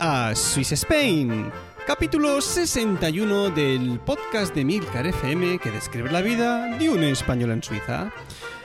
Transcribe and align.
A 0.00 0.34
Swiss 0.34 0.72
Spain, 0.72 1.50
capítulo 1.86 2.40
61 2.40 3.50
del 3.50 3.98
podcast 4.00 4.54
de 4.54 4.64
Milcar 4.64 5.06
FM 5.06 5.58
que 5.58 5.70
describe 5.70 6.10
la 6.10 6.22
vida 6.22 6.76
de 6.78 6.88
un 6.90 7.02
español 7.04 7.50
en 7.50 7.62
Suiza. 7.62 8.12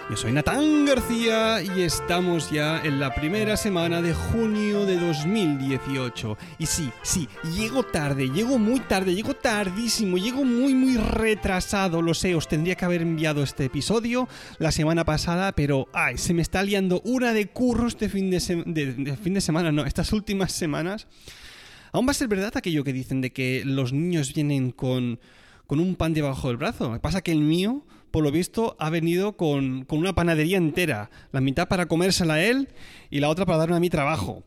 Yo 0.09 0.17
soy 0.17 0.31
Natán 0.31 0.87
García 0.87 1.61
y 1.61 1.81
estamos 1.81 2.49
ya 2.49 2.81
en 2.83 2.99
la 2.99 3.13
primera 3.13 3.55
semana 3.55 4.01
de 4.01 4.15
junio 4.15 4.87
de 4.87 4.97
2018. 4.97 6.35
Y 6.57 6.65
sí, 6.65 6.89
sí, 7.03 7.29
llego 7.55 7.83
tarde, 7.83 8.27
llego 8.31 8.57
muy 8.57 8.79
tarde, 8.79 9.13
llego 9.13 9.35
tardísimo, 9.35 10.17
llego 10.17 10.43
muy 10.43 10.73
muy 10.73 10.97
retrasado, 10.97 12.01
lo 12.01 12.15
sé, 12.15 12.33
os 12.33 12.47
tendría 12.47 12.73
que 12.73 12.85
haber 12.85 13.03
enviado 13.03 13.43
este 13.43 13.65
episodio 13.65 14.27
la 14.57 14.71
semana 14.71 15.05
pasada, 15.05 15.51
pero 15.51 15.87
ay, 15.93 16.17
se 16.17 16.33
me 16.33 16.41
está 16.41 16.63
liando 16.63 17.01
una 17.05 17.31
de 17.31 17.45
curros 17.45 17.95
de 17.99 18.09
fin 18.09 18.31
de, 18.31 18.39
fin 19.21 19.33
de 19.35 19.41
semana, 19.41 19.71
no, 19.71 19.85
estas 19.85 20.11
últimas 20.11 20.51
semanas. 20.53 21.07
Aún 21.91 22.07
va 22.07 22.11
a 22.11 22.15
ser 22.15 22.27
verdad 22.27 22.57
aquello 22.57 22.83
que 22.83 22.93
dicen 22.93 23.21
de 23.21 23.31
que 23.31 23.61
los 23.63 23.93
niños 23.93 24.33
vienen 24.33 24.71
con, 24.71 25.19
con 25.67 25.79
un 25.79 25.93
pan 25.93 26.13
debajo 26.13 26.47
del 26.47 26.57
brazo. 26.57 26.99
Pasa 26.99 27.21
que 27.21 27.31
el 27.31 27.41
mío, 27.41 27.85
por 28.11 28.23
lo 28.23 28.31
visto, 28.31 28.75
ha 28.79 28.89
venido 28.89 29.37
con, 29.37 29.85
con 29.85 29.99
una 29.99 30.13
panadería 30.13 30.57
entera. 30.57 31.09
La 31.31 31.41
mitad 31.41 31.67
para 31.67 31.87
comérsela 31.87 32.35
a 32.35 32.43
él 32.43 32.69
y 33.09 33.19
la 33.19 33.29
otra 33.29 33.45
para 33.45 33.59
darme 33.59 33.75
a 33.75 33.79
mí 33.79 33.89
trabajo. 33.89 34.43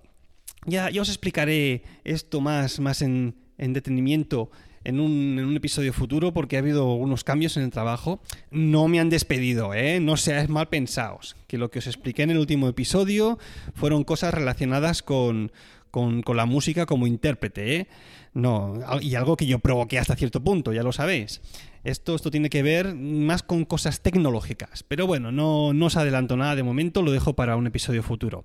Ya, 0.66 0.90
ya 0.90 1.02
os 1.02 1.08
explicaré 1.08 1.82
esto 2.04 2.40
más, 2.40 2.78
más 2.80 3.02
en, 3.02 3.34
en 3.58 3.72
detenimiento 3.72 4.50
en 4.84 5.00
un, 5.00 5.38
en 5.38 5.44
un 5.44 5.56
episodio 5.56 5.92
futuro 5.92 6.32
porque 6.32 6.56
ha 6.56 6.60
habido 6.60 6.94
unos 6.94 7.24
cambios 7.24 7.56
en 7.56 7.64
el 7.64 7.70
trabajo. 7.70 8.20
No 8.50 8.88
me 8.88 9.00
han 9.00 9.10
despedido, 9.10 9.74
¿eh? 9.74 10.00
No 10.00 10.16
seáis 10.16 10.48
mal 10.48 10.68
pensados. 10.68 11.36
Que 11.46 11.58
lo 11.58 11.70
que 11.70 11.78
os 11.80 11.86
expliqué 11.86 12.22
en 12.22 12.30
el 12.30 12.38
último 12.38 12.68
episodio 12.68 13.38
fueron 13.74 14.04
cosas 14.04 14.34
relacionadas 14.34 15.02
con, 15.02 15.52
con, 15.90 16.22
con 16.22 16.36
la 16.36 16.46
música 16.46 16.86
como 16.86 17.06
intérprete, 17.06 17.76
¿eh? 17.76 17.88
No, 18.34 18.80
y 19.00 19.14
algo 19.14 19.36
que 19.36 19.46
yo 19.46 19.58
provoqué 19.58 19.98
hasta 19.98 20.16
cierto 20.16 20.42
punto, 20.42 20.72
ya 20.72 20.82
lo 20.82 20.92
sabéis. 20.92 21.42
Esto, 21.84 22.14
esto 22.14 22.30
tiene 22.30 22.48
que 22.48 22.62
ver 22.62 22.94
más 22.94 23.42
con 23.42 23.64
cosas 23.64 24.00
tecnológicas. 24.00 24.84
Pero 24.84 25.06
bueno, 25.06 25.32
no, 25.32 25.74
no 25.74 25.86
os 25.86 25.96
adelanto 25.96 26.36
nada 26.36 26.56
de 26.56 26.62
momento, 26.62 27.02
lo 27.02 27.12
dejo 27.12 27.34
para 27.34 27.56
un 27.56 27.66
episodio 27.66 28.02
futuro, 28.02 28.44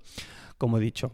como 0.58 0.78
he 0.78 0.80
dicho. 0.80 1.12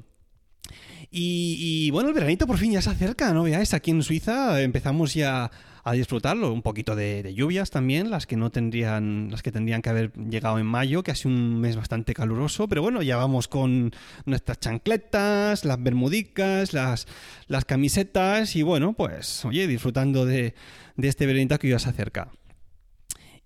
Y, 1.11 1.57
y, 1.61 1.91
bueno, 1.93 2.09
el 2.09 2.15
veranito 2.15 2.47
por 2.47 2.59
fin 2.59 2.73
ya 2.73 2.83
se 2.83 2.91
acerca, 2.91 3.33
¿no? 3.33 3.45
Veáis, 3.45 3.75
aquí 3.75 3.93
en 3.93 4.03
Suiza 4.03 4.61
empezamos 4.63 5.15
ya 5.15 5.51
a 5.85 5.93
disfrutarlo. 5.93 6.53
Un 6.53 6.63
poquito 6.63 6.97
de, 6.97 7.33
lluvias 7.35 7.71
también, 7.71 8.11
las 8.11 8.27
que 8.27 8.37
no 8.37 8.51
tendrían, 8.51 9.29
las 9.31 9.43
que 9.43 9.53
tendrían 9.53 9.83
que 9.83 9.91
haber 9.91 10.13
llegado 10.15 10.59
en 10.59 10.67
mayo, 10.67 11.03
que 11.03 11.11
ha 11.11 11.15
sido 11.15 11.35
un 11.35 11.61
mes 11.61 11.77
bastante 11.77 12.15
caluroso, 12.15 12.69
pero 12.69 12.83
bueno, 12.83 13.03
ya 13.03 13.17
vamos 13.17 13.47
con 13.47 13.93
nuestras 14.25 14.59
chancletas, 14.59 15.65
las 15.65 15.83
bermudicas, 15.83 16.73
las, 16.73 17.07
las 17.47 17.65
camisetas 17.65 18.57
y 18.57 18.63
bueno, 18.63 18.95
pues, 18.95 19.45
oye, 19.45 19.67
disfrutando 19.67 20.25
de, 20.25 20.55
de 20.97 21.09
este 21.09 21.27
veranito 21.27 21.59
que 21.59 21.69
ya 21.69 21.79
se 21.79 21.91
acerca. 21.91 22.31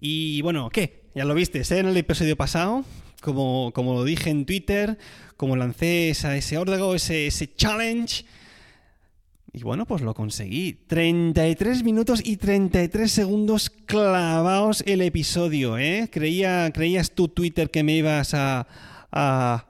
Y 0.00 0.41
bueno, 0.43 0.70
¿qué? 0.70 1.09
Ya 1.15 1.25
lo 1.25 1.34
viste, 1.34 1.59
¿eh? 1.60 1.78
en 1.78 1.87
el 1.87 1.97
episodio 1.97 2.37
pasado, 2.37 2.84
como, 3.20 3.72
como 3.75 3.94
lo 3.94 4.05
dije 4.05 4.31
en 4.31 4.47
Twitter, 4.47 4.97
como 5.37 5.56
lancé 5.56 6.10
ese 6.10 6.59
órdago, 6.59 6.94
ese, 6.94 7.26
ese 7.26 7.53
challenge. 7.53 8.25
Y 9.53 9.62
bueno, 9.62 9.86
pues 9.86 10.03
lo 10.03 10.14
conseguí. 10.14 10.75
33 10.86 11.82
minutos 11.82 12.20
y 12.25 12.36
33 12.36 13.10
segundos 13.10 13.70
clavados 13.70 14.82
el 14.86 15.00
episodio, 15.00 15.78
¿eh? 15.78 16.09
Creía, 16.12 16.70
creías 16.72 17.12
tú, 17.12 17.28
Twitter, 17.28 17.70
que 17.70 17.82
me 17.82 17.97
ibas 17.97 18.34
a... 18.34 18.66
a 19.10 19.64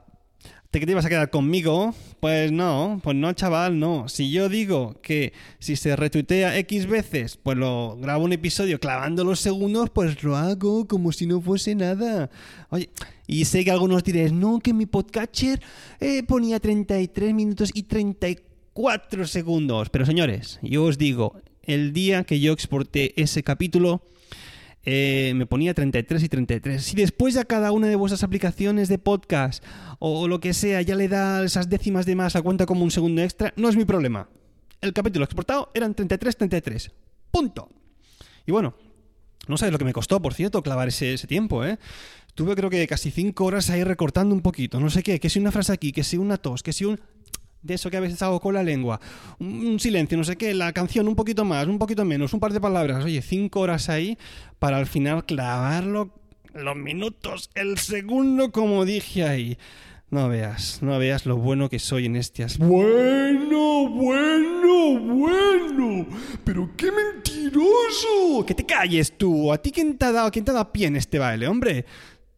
¿Te 0.71 0.81
que 0.81 0.87
te 0.87 0.93
ibas 0.93 1.07
a 1.07 1.09
quedar 1.09 1.31
conmigo? 1.31 1.95
Pues 2.21 2.53
no, 2.53 3.01
pues 3.03 3.17
no, 3.17 3.33
chaval, 3.33 3.79
no. 3.79 4.07
Si 4.11 4.31
yo 4.31 4.51
digo 4.51 5.01
que 5.01 5.33
si 5.61 5.77
se 5.77 5.97
retuitea 5.97 6.59
X 6.59 6.87
veces, 6.87 7.39
pues 7.39 7.57
lo 7.57 7.97
grabo 7.97 8.25
un 8.25 8.35
episodio 8.35 8.79
clavando 8.79 9.25
los 9.25 9.41
segundos, 9.41 9.89
pues 9.89 10.23
lo 10.23 10.37
hago 10.37 10.87
como 10.87 11.13
si 11.13 11.27
no 11.27 11.41
fuese 11.41 11.75
nada. 11.75 12.29
Oye, 12.69 12.91
y 13.27 13.47
sé 13.47 13.65
que 13.65 13.71
algunos 13.71 14.05
diréis, 14.05 14.33
no, 14.33 14.59
que 14.59 14.75
mi 14.75 14.85
podcatcher 14.85 15.59
eh, 16.01 16.23
ponía 16.25 16.61
33 16.61 17.33
minutos 17.33 17.71
y 17.73 17.85
34 17.85 18.48
segundos. 19.25 19.91
Pero 19.91 20.07
señores, 20.07 20.59
yo 20.63 20.85
os 20.85 20.99
digo, 20.99 21.41
el 21.63 21.93
día 21.93 22.25
que 22.25 22.39
yo 22.39 22.53
exporté 22.53 23.21
ese 23.21 23.43
capítulo, 23.43 24.03
eh, 24.85 25.33
me 25.35 25.47
ponía 25.47 25.75
33 25.75 26.23
y 26.23 26.29
33. 26.29 26.83
Si 26.83 26.97
después 26.97 27.37
a 27.37 27.45
cada 27.45 27.73
una 27.73 27.89
de 27.89 27.97
vuestras 27.97 28.23
aplicaciones 28.23 28.89
de 28.89 28.99
podcast 28.99 29.65
o 29.99 30.29
lo 30.29 30.39
que 30.39 30.55
sea 30.55 30.81
ya 30.83 30.95
le 30.95 31.09
da 31.09 31.45
esas 31.45 31.69
décimas 31.69 32.07
de 32.07 32.15
más 32.15 32.37
a 32.37 32.43
cuenta 32.43 32.67
como 32.67 32.85
un 32.85 32.91
segundo 32.91 33.21
extra, 33.23 33.53
no 33.57 33.69
es 33.69 33.77
mi 33.77 33.85
problema. 33.85 34.29
El 34.81 34.93
capítulo 34.93 35.25
exportado 35.25 35.71
eran 35.75 35.95
33, 35.95 36.37
33. 36.37 36.93
Punto. 37.33 37.69
Y 38.47 38.53
bueno, 38.53 38.75
no 39.49 39.57
sabes 39.57 39.73
lo 39.73 39.79
que 39.79 39.85
me 39.85 39.93
costó, 39.93 40.23
por 40.23 40.35
cierto, 40.35 40.63
clavar 40.63 40.89
ese, 40.89 41.15
ese 41.15 41.27
tiempo, 41.27 41.65
¿eh? 41.65 41.79
Tuve 42.35 42.55
creo 42.55 42.71
que 42.71 42.87
casi 42.87 43.11
5 43.11 43.45
horas 43.45 43.69
ahí 43.71 43.83
recortando 43.83 44.33
un 44.33 44.43
poquito, 44.43 44.79
no 44.79 44.91
sé 44.91 45.03
qué, 45.03 45.19
que 45.19 45.29
si 45.29 45.41
una 45.41 45.51
frase 45.51 45.73
aquí, 45.73 45.91
que 45.91 46.05
si 46.05 46.17
una 46.17 46.37
tos, 46.37 46.63
que 46.63 46.73
si 46.73 46.85
un... 46.85 47.01
De 47.63 47.75
eso 47.75 47.91
que 47.91 47.97
a 47.97 48.01
veces 48.01 48.23
hago 48.23 48.41
con 48.41 48.55
la 48.55 48.63
lengua. 48.63 49.01
Un, 49.41 49.81
silencio, 49.81 50.17
no 50.17 50.25
sé 50.25 50.37
qué, 50.37 50.55
la 50.55 50.73
canción 50.73 51.09
un 51.09 51.17
poquito 51.17 51.45
más, 51.45 51.67
un 51.67 51.79
poquito 51.79 52.05
menos, 52.05 52.33
un 52.33 52.41
par 52.41 52.53
de 52.53 52.61
palabras. 52.61 53.05
Oye, 53.05 53.21
5 53.21 53.59
horas 53.61 53.89
ahí 53.89 54.17
para 54.59 54.77
al 54.79 54.87
final 54.87 55.25
clavarlo 55.25 56.11
los 56.55 56.77
minutos, 56.77 57.51
el 57.55 57.79
segundo, 57.79 58.51
como 58.53 58.85
dije 58.85 59.25
ahí. 59.25 59.59
No 60.11 60.29
veas, 60.31 60.83
no 60.83 60.99
veas 60.99 61.27
lo 61.27 61.37
bueno 61.37 61.69
que 61.69 61.79
soy 61.79 62.07
en 62.07 62.17
este 62.17 62.43
as- 62.43 62.57
Bueno, 62.59 63.89
bueno, 63.91 64.99
bueno. 65.01 66.07
Pero 66.45 66.71
qué 66.79 66.91
mentiroso. 66.91 68.45
Que 68.47 68.55
te 68.55 68.65
calles 68.65 69.19
tú. 69.19 69.53
¿A 69.53 69.59
ti 69.59 69.71
quién 69.71 69.99
te 69.99 70.07
ha 70.07 70.13
dado, 70.13 70.31
quién 70.31 70.47
te 70.47 70.51
ha 70.51 70.55
dado 70.55 70.73
pie 70.73 70.87
en 70.87 70.97
este 70.97 71.19
baile, 71.19 71.47
hombre? 71.47 71.85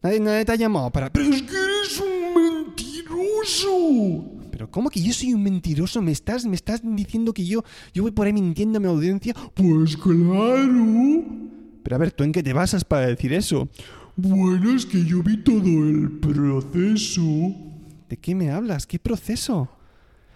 Nadie, 0.01 0.19
nadie 0.19 0.43
te 0.43 0.51
ha 0.51 0.55
llamado 0.55 0.89
para... 0.91 1.09
Pero 1.13 1.33
es 1.33 1.43
que 1.43 1.55
eres 1.55 1.97
un 1.99 2.65
mentiroso. 2.65 4.40
Pero 4.61 4.69
¿cómo 4.69 4.91
que 4.91 5.01
yo 5.01 5.11
soy 5.11 5.33
un 5.33 5.41
mentiroso? 5.41 6.03
¿Me 6.03 6.11
estás, 6.11 6.45
me 6.45 6.55
estás 6.55 6.81
diciendo 6.83 7.33
que 7.33 7.43
yo, 7.43 7.63
yo 7.95 8.03
voy 8.03 8.11
por 8.11 8.27
ahí 8.27 8.33
mintiendo 8.33 8.77
a 8.77 8.79
mi 8.79 8.85
audiencia? 8.85 9.33
Pues 9.55 9.97
claro. 9.97 11.25
Pero 11.81 11.95
a 11.95 11.97
ver, 11.97 12.11
¿tú 12.11 12.23
en 12.23 12.31
qué 12.31 12.43
te 12.43 12.53
basas 12.53 12.85
para 12.85 13.07
decir 13.07 13.33
eso? 13.33 13.69
Bueno, 14.15 14.75
es 14.75 14.85
que 14.85 15.03
yo 15.03 15.23
vi 15.23 15.37
todo 15.37 15.63
el 15.63 16.11
proceso. 16.19 17.23
¿De 18.07 18.17
qué 18.17 18.35
me 18.35 18.51
hablas? 18.51 18.85
¿Qué 18.85 18.99
proceso? 18.99 19.67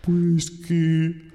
Pues 0.01 0.49
que... 0.49 1.29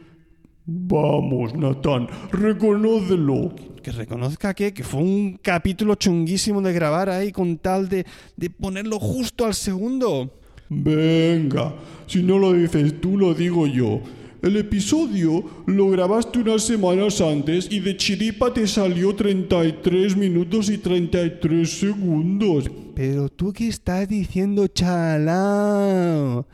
Vamos, 0.67 1.55
Natán, 1.55 2.09
reconócelo. 2.32 3.55
Que 3.85 3.93
reconozca 3.93 4.53
que, 4.53 4.75
que 4.75 4.82
fue 4.82 5.00
un 5.00 5.38
capítulo 5.41 5.94
chunguísimo 5.94 6.61
de 6.61 6.73
grabar 6.73 7.09
ahí 7.09 7.31
con 7.31 7.56
tal 7.59 7.88
de, 7.88 8.05
de 8.37 8.50
ponerlo 8.50 8.99
justo 8.99 9.47
al 9.47 9.55
segundo. 9.55 10.40
Venga, 10.72 11.75
si 12.06 12.22
no 12.22 12.38
lo 12.38 12.52
dices 12.52 13.00
tú, 13.00 13.19
lo 13.19 13.34
digo 13.34 13.67
yo. 13.67 14.00
El 14.40 14.56
episodio 14.56 15.44
lo 15.67 15.90
grabaste 15.90 16.38
unas 16.38 16.62
semanas 16.62 17.20
antes 17.20 17.67
y 17.72 17.81
de 17.81 17.96
chiripa 17.96 18.55
te 18.55 18.69
salió 18.69 19.14
33 19.17 20.17
minutos 20.17 20.70
y 20.70 20.78
33 20.78 21.69
segundos. 21.69 22.70
Pero 22.94 23.28
tú 23.28 23.52
qué 23.52 23.67
estás 23.67 24.08
diciendo, 24.08 24.69
chalao. 24.69 26.46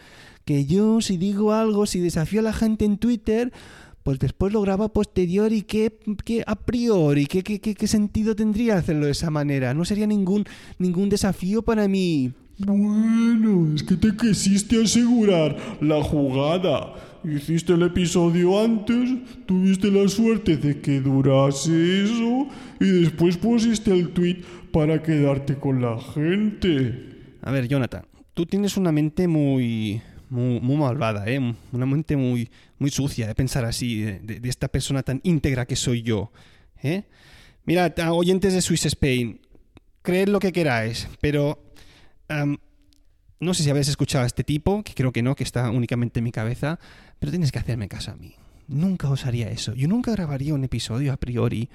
Que 0.46 0.64
yo 0.64 1.02
si 1.02 1.18
digo 1.18 1.52
algo, 1.52 1.84
si 1.84 2.00
desafío 2.00 2.40
a 2.40 2.44
la 2.44 2.52
gente 2.54 2.86
en 2.86 2.96
Twitter, 2.96 3.52
pues 4.02 4.18
después 4.18 4.50
lo 4.50 4.62
grabo 4.62 4.84
a 4.84 4.92
posteriori. 4.94 5.60
¿Qué, 5.60 5.98
qué 6.24 6.42
a 6.46 6.56
priori? 6.56 7.26
¿Qué, 7.26 7.42
qué, 7.42 7.60
qué, 7.60 7.74
qué 7.74 7.86
sentido 7.86 8.34
tendría 8.34 8.78
hacerlo 8.78 9.04
de 9.04 9.12
esa 9.12 9.28
manera? 9.28 9.74
No 9.74 9.84
sería 9.84 10.06
ningún, 10.06 10.44
ningún 10.78 11.10
desafío 11.10 11.60
para 11.60 11.86
mí. 11.86 12.32
Bueno, 12.58 13.74
es 13.74 13.82
que 13.82 13.96
te 13.96 14.16
quisiste 14.16 14.82
asegurar 14.82 15.56
la 15.82 16.02
jugada. 16.02 16.94
Hiciste 17.22 17.74
el 17.74 17.82
episodio 17.82 18.58
antes, 18.62 19.10
tuviste 19.46 19.90
la 19.90 20.08
suerte 20.08 20.56
de 20.56 20.80
que 20.80 21.00
durase 21.00 22.04
eso 22.04 22.48
y 22.80 23.02
después 23.02 23.36
pusiste 23.36 23.92
el 23.92 24.10
tweet 24.10 24.42
para 24.72 25.02
quedarte 25.02 25.56
con 25.56 25.82
la 25.82 26.00
gente. 26.00 27.34
A 27.42 27.50
ver, 27.50 27.68
Jonathan, 27.68 28.06
tú 28.32 28.46
tienes 28.46 28.78
una 28.78 28.90
mente 28.90 29.28
muy, 29.28 30.00
muy, 30.30 30.60
muy 30.60 30.76
malvada, 30.76 31.28
¿eh? 31.28 31.40
Una 31.72 31.84
mente 31.86 32.16
muy, 32.16 32.48
muy 32.78 32.90
sucia 32.90 33.26
de 33.26 33.34
pensar 33.34 33.66
así, 33.66 34.02
de, 34.02 34.40
esta 34.44 34.68
persona 34.68 35.02
tan 35.02 35.20
íntegra 35.24 35.66
que 35.66 35.76
soy 35.76 36.02
yo, 36.02 36.30
¿eh? 36.82 37.02
Oyentes 38.08 38.54
de 38.54 38.62
Swiss 38.62 38.86
Spain, 38.86 39.40
creed 40.02 40.28
lo 40.28 40.38
que 40.38 40.52
queráis, 40.52 41.08
pero 41.20 41.65
am, 42.28 42.58
no 43.40 43.54
sé 43.54 43.62
si 43.62 43.70
habéis 43.70 43.88
escuchado 43.88 44.24
a 44.24 44.26
este 44.26 44.44
tipo, 44.44 44.82
que 44.82 44.94
creo 44.94 45.12
que 45.12 45.22
no, 45.22 45.34
que 45.34 45.44
está 45.44 45.70
únicamente 45.70 46.20
en 46.20 46.24
mi 46.24 46.32
cabeza, 46.32 46.78
pero 47.18 47.30
tienes 47.30 47.52
que 47.52 47.58
hacerme 47.58 47.88
caso 47.88 48.12
a 48.12 48.16
mí. 48.16 48.34
Nunca 48.68 49.10
os 49.10 49.26
haría 49.26 49.50
eso. 49.50 49.74
Yo 49.74 49.88
nunca 49.88 50.12
grabaría 50.12 50.54
un 50.54 50.64
episodio 50.64 51.12
a 51.12 51.16
priori, 51.16 51.68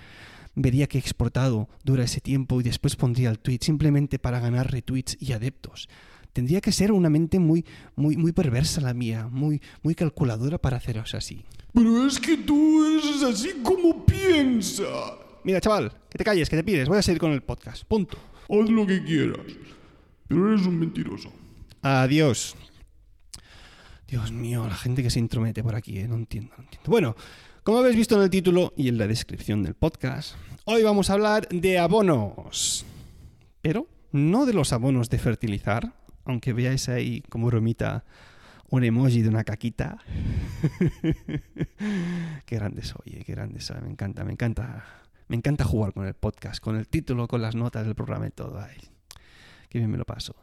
vería 0.56 0.88
que 0.88 0.98
he 0.98 1.02
exportado 1.02 1.70
dura 1.84 2.04
ese 2.04 2.20
tiempo 2.20 2.60
y 2.60 2.64
después 2.64 2.96
pondría 2.96 3.30
el 3.30 3.40
tweet 3.40 3.60
simplemente 3.62 4.20
para 4.20 4.40
ganar 4.40 4.72
retweets 4.72 5.18
y 5.20 5.34
adeptos. 5.34 5.88
Tendría 6.34 6.62
que 6.62 6.72
ser 6.72 6.92
una 6.92 7.10
mente 7.10 7.40
muy, 7.40 7.66
muy, 7.96 8.16
muy 8.16 8.32
perversa 8.32 8.82
la 8.82 8.94
mía, 8.94 9.28
muy, 9.30 9.62
muy 9.84 9.96
calculadora 9.96 10.58
para 10.58 10.78
haceros 10.78 11.14
así. 11.14 11.44
Pero 11.74 12.08
es 12.08 12.20
que 12.20 12.38
tú 12.38 12.86
eres 12.86 13.24
así 13.24 13.50
como 13.62 14.06
piensas. 14.06 15.14
Mira, 15.44 15.60
chaval, 15.60 15.92
que 16.10 16.18
te 16.18 16.24
calles, 16.24 16.50
que 16.50 16.56
te 16.56 16.64
pides, 16.64 16.88
voy 16.88 16.98
a 16.98 17.02
seguir 17.02 17.20
con 17.20 17.32
el 17.32 17.42
podcast. 17.42 17.84
Punto. 17.86 18.18
Haz 18.50 18.70
lo 18.70 18.86
que 18.86 19.04
quieras. 19.04 19.40
Pero 20.32 20.48
eres 20.54 20.66
un 20.66 20.80
mentiroso. 20.80 21.30
Adiós. 21.82 22.56
Dios 24.08 24.32
mío, 24.32 24.66
la 24.66 24.76
gente 24.76 25.04
que 25.04 25.10
se 25.10 25.20
intromete 25.20 25.62
por 25.62 25.76
aquí, 25.76 26.00
¿eh? 26.00 26.08
no 26.08 26.16
entiendo, 26.16 26.54
no 26.58 26.64
entiendo. 26.64 26.90
Bueno, 26.90 27.18
como 27.64 27.80
habéis 27.80 27.98
visto 27.98 28.16
en 28.16 28.22
el 28.22 28.30
título 28.30 28.72
y 28.78 28.88
en 28.88 28.98
la 28.98 29.08
descripción 29.08 29.62
del 29.62 29.74
podcast, 29.74 30.36
hoy 30.64 30.84
vamos 30.84 31.10
a 31.10 31.14
hablar 31.16 31.50
de 31.50 31.80
abonos. 31.80 32.86
Pero 33.62 33.90
no 34.14 34.46
de 34.46 34.54
los 34.54 34.72
abonos 34.72 35.10
de 35.10 35.20
fertilizar, 35.20 35.96
aunque 36.24 36.54
veáis 36.54 36.88
ahí 36.88 37.24
como 37.28 37.48
bromita 37.48 38.06
un 38.70 38.86
emoji 38.86 39.24
de 39.24 39.28
una 39.28 39.44
caquita. 39.44 39.98
qué 42.46 42.56
grande 42.56 42.84
soy, 42.84 43.16
eh, 43.16 43.24
qué 43.26 43.34
grande 43.34 43.60
soy, 43.60 43.82
me 43.82 43.90
encanta, 43.90 44.24
me 44.24 44.32
encanta. 44.32 44.86
Me 45.28 45.36
encanta 45.36 45.66
jugar 45.66 45.92
con 45.92 46.06
el 46.06 46.14
podcast, 46.14 46.64
con 46.64 46.78
el 46.78 46.88
título, 46.88 47.28
con 47.28 47.42
las 47.42 47.54
notas 47.54 47.86
del 47.86 47.96
programa 47.96 48.28
y 48.28 48.32
todo. 48.32 48.58
Qué 49.72 49.80
bien 49.80 49.90
me 49.90 49.98
lo 49.98 50.06
paso. 50.06 50.36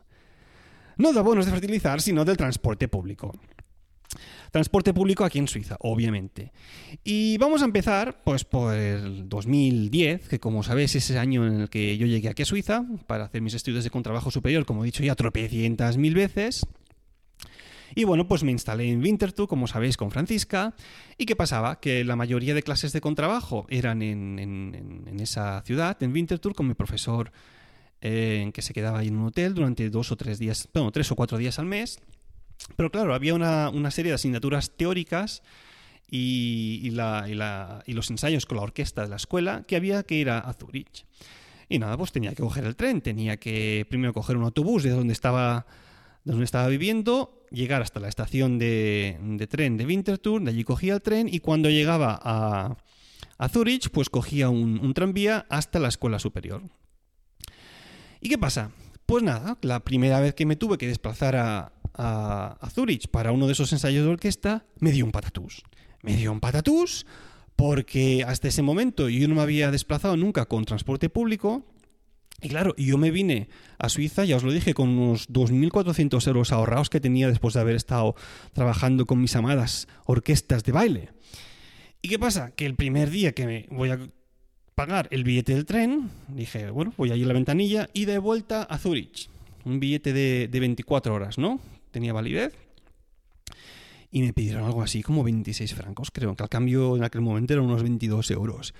No 0.96 1.12
de 1.12 1.19
abonos 1.20 1.46
de 1.46 1.52
fertilizar, 1.52 2.00
sino 2.00 2.25
del 2.25 2.36
transporte 2.36 2.88
público. 2.88 3.32
Transporte 4.50 4.94
público 4.94 5.25
aquí 5.25 5.38
en 5.38 5.46
Suiza, 5.46 5.76
obviamente. 5.80 6.50
Y 7.04 7.36
vamos 7.36 7.60
a 7.60 7.66
empezar 7.66 8.22
pues 8.25 8.44
por 8.44 8.75
el 8.75 9.28
2010, 9.28 10.26
que 10.28 10.40
como 10.40 10.62
sabéis 10.62 10.94
es 10.96 11.10
el 11.10 11.19
año 11.19 11.46
en 11.46 11.60
el 11.60 11.69
que 11.69 11.98
yo 11.98 12.06
llegué 12.06 12.30
aquí 12.30 12.42
a 12.42 12.46
Suiza 12.46 12.84
para 13.06 13.25
hacer 13.26 13.42
mis 13.42 13.52
estudios 13.52 13.84
de 13.84 13.90
contrabajo 13.90 14.30
superior, 14.30 14.64
como 14.64 14.82
he 14.82 14.86
dicho 14.86 15.04
ya 15.04 15.14
tropecientas 15.14 15.98
mil 15.98 16.14
veces. 16.14 16.66
Y 17.94 18.04
bueno, 18.04 18.26
pues 18.26 18.42
me 18.42 18.50
instalé 18.52 18.90
en 18.90 19.02
Winterthur, 19.02 19.46
como 19.48 19.66
sabéis, 19.66 19.96
con 19.98 20.10
Francisca. 20.10 20.74
¿Y 21.19 21.26
qué 21.26 21.36
pasaba? 21.36 21.78
Que 21.81 22.02
la 22.04 22.16
mayoría 22.16 22.54
de 22.54 22.62
clases 22.62 22.92
de 22.92 23.00
contrabajo 23.02 23.66
eran 23.69 24.02
en- 24.02 24.38
en 25.06 25.20
esa 25.20 25.62
ciudad, 25.62 26.02
en 26.02 26.12
Winterthur, 26.12 26.54
con 26.54 26.66
mi 26.69 26.74
profesor 26.74 27.31
eh, 28.00 28.50
que 28.54 28.62
se 28.62 28.72
quedaba 28.72 29.00
ahí 29.00 29.08
en 29.08 29.16
un 29.16 29.26
hotel 29.26 29.54
durante 29.54 29.90
dos 29.90 30.12
o 30.12 30.16
tres 30.16 30.38
días, 30.38 30.68
bueno, 30.72 30.92
tres 30.92 31.10
o 31.10 31.16
cuatro 31.16 31.38
días 31.38 31.58
al 31.58 31.66
mes. 31.66 32.00
Pero 32.76 32.90
claro, 32.90 33.14
había 33.14 33.34
una, 33.34 33.90
serie 33.90 34.10
de 34.10 34.16
asignaturas 34.16 34.76
teóricas 34.76 35.42
y, 36.10 36.90
los 36.90 38.10
ensayos 38.10 38.46
con 38.46 38.56
la 38.56 38.62
orquesta 38.62 39.02
de 39.02 39.08
la 39.08 39.16
escuela 39.16 39.64
que 39.66 39.76
había 39.76 40.02
que 40.02 40.16
ir 40.16 40.30
a, 40.30 40.38
a 40.38 40.52
Zurich. 40.52 41.04
Y 41.68 41.78
nada, 41.78 41.96
pues 41.96 42.12
tenía 42.12 42.30
que 42.30 42.42
coger 42.42 42.64
el 42.64 42.76
tren, 42.76 43.00
tenía 43.00 43.36
que 43.36 43.86
primero 43.90 44.12
coger 44.12 44.36
un 44.36 44.44
autobús 44.44 44.82
de 44.82 44.90
donde 44.90 45.12
estaba, 45.12 45.66
de 46.24 46.32
donde 46.32 46.44
estaba 46.44 46.66
viviendo, 46.68 47.44
llegar 47.50 47.82
hasta 47.82 48.00
la 48.00 48.08
estación 48.08 48.58
de, 48.58 49.46
tren 49.50 49.76
de 49.76 49.86
Winterthur, 49.86 50.42
de 50.42 50.50
allí 50.50 50.64
cogía 50.64 50.94
el 50.94 51.02
tren 51.02 51.28
y 51.30 51.40
cuando 51.40 51.68
llegaba 51.68 52.18
a, 52.22 52.76
a 53.36 53.48
Zurich, 53.48 53.90
pues 53.90 54.08
cogía 54.08 54.48
un 54.48 54.94
tranvía 54.94 55.46
hasta 55.50 55.78
la 55.78 55.88
escuela 55.88 56.18
superior. 56.18 56.62
¿Y 58.20 58.29
qué 58.29 58.38
pasa? 58.38 58.70
Pues 59.06 59.23
nada, 59.23 59.59
la 59.62 59.81
primera 59.81 60.20
vez 60.20 60.35
que 60.35 60.47
me 60.47 60.56
tuve 60.56 60.79
que 60.79 60.87
desplazar 60.87 61.37
a, 61.37 61.73
a, 61.94 62.59
a 62.61 62.70
Zurich 62.70 63.09
para 63.09 63.32
uno 63.32 63.47
de 63.47 63.53
esos 63.53 63.73
ensayos 63.73 64.05
de 64.05 64.11
orquesta, 64.11 64.67
me 64.81 64.93
dio 64.93 65.05
un 65.05 65.12
patatús. 65.12 65.62
Me 66.03 66.17
dio 66.17 66.32
un 66.32 66.41
patatús 66.41 67.06
porque 67.59 68.25
hasta 68.25 68.47
ese 68.47 68.62
momento 68.62 69.09
yo 69.09 69.26
no 69.26 69.35
me 69.35 69.43
había 69.43 69.73
desplazado 69.73 70.17
nunca 70.17 70.47
con 70.47 70.65
transporte 70.65 71.11
público. 71.11 71.67
Y 72.41 72.49
claro, 72.50 72.73
yo 72.76 72.99
me 72.99 73.11
vine 73.11 73.49
a 73.79 73.88
Suiza, 73.88 74.25
ya 74.25 74.37
os 74.37 74.44
lo 74.44 74.53
dije, 74.53 74.75
con 74.75 74.91
unos 74.91 75.29
2.400 75.29 76.25
euros 76.29 76.53
ahorrados 76.53 76.88
que 76.88 77.00
tenía 77.00 77.26
después 77.26 77.55
de 77.55 77.61
haber 77.61 77.75
estado 77.75 78.15
trabajando 78.53 79.06
con 79.06 79.20
mis 79.20 79.35
amadas 79.35 79.88
orquestas 80.05 80.62
de 80.62 80.70
baile. 80.70 81.09
¿Y 82.00 82.09
qué 82.09 82.19
pasa? 82.20 82.53
Que 82.53 82.65
el 82.65 82.76
primer 82.76 83.11
día 83.11 83.32
que 83.32 83.44
me 83.44 83.67
voy 83.70 83.91
a 83.91 83.99
pagar 84.78 85.08
el 85.10 85.25
billete 85.25 85.56
del 85.56 85.66
tren, 85.66 86.08
dije, 86.28 86.70
bueno, 86.70 86.94
voy 86.96 87.10
allí 87.10 87.25
a 87.25 87.26
la 87.26 87.34
ventanilla 87.34 87.90
y 87.92 88.04
de 88.04 88.19
vuelta 88.19 88.62
a 88.62 88.78
Zurich. 88.78 89.28
Un 89.64 89.80
billete 89.80 90.12
de, 90.12 90.46
de 90.46 90.60
24 90.60 91.12
horas, 91.12 91.36
¿no? 91.36 91.58
Tenía 91.90 92.12
validez. 92.12 92.54
Y 94.12 94.22
me 94.22 94.32
pidieron 94.32 94.62
algo 94.62 94.80
así 94.80 95.02
como 95.02 95.25
26 95.25 95.75
francos, 95.75 96.12
creo, 96.12 96.36
que 96.36 96.44
al 96.44 96.48
cambio 96.48 96.96
en 96.96 97.02
aquel 97.02 97.22
momento 97.22 97.54
eran 97.54 97.66
unos 97.66 97.82
22 97.82 98.30
euros. 98.30 98.72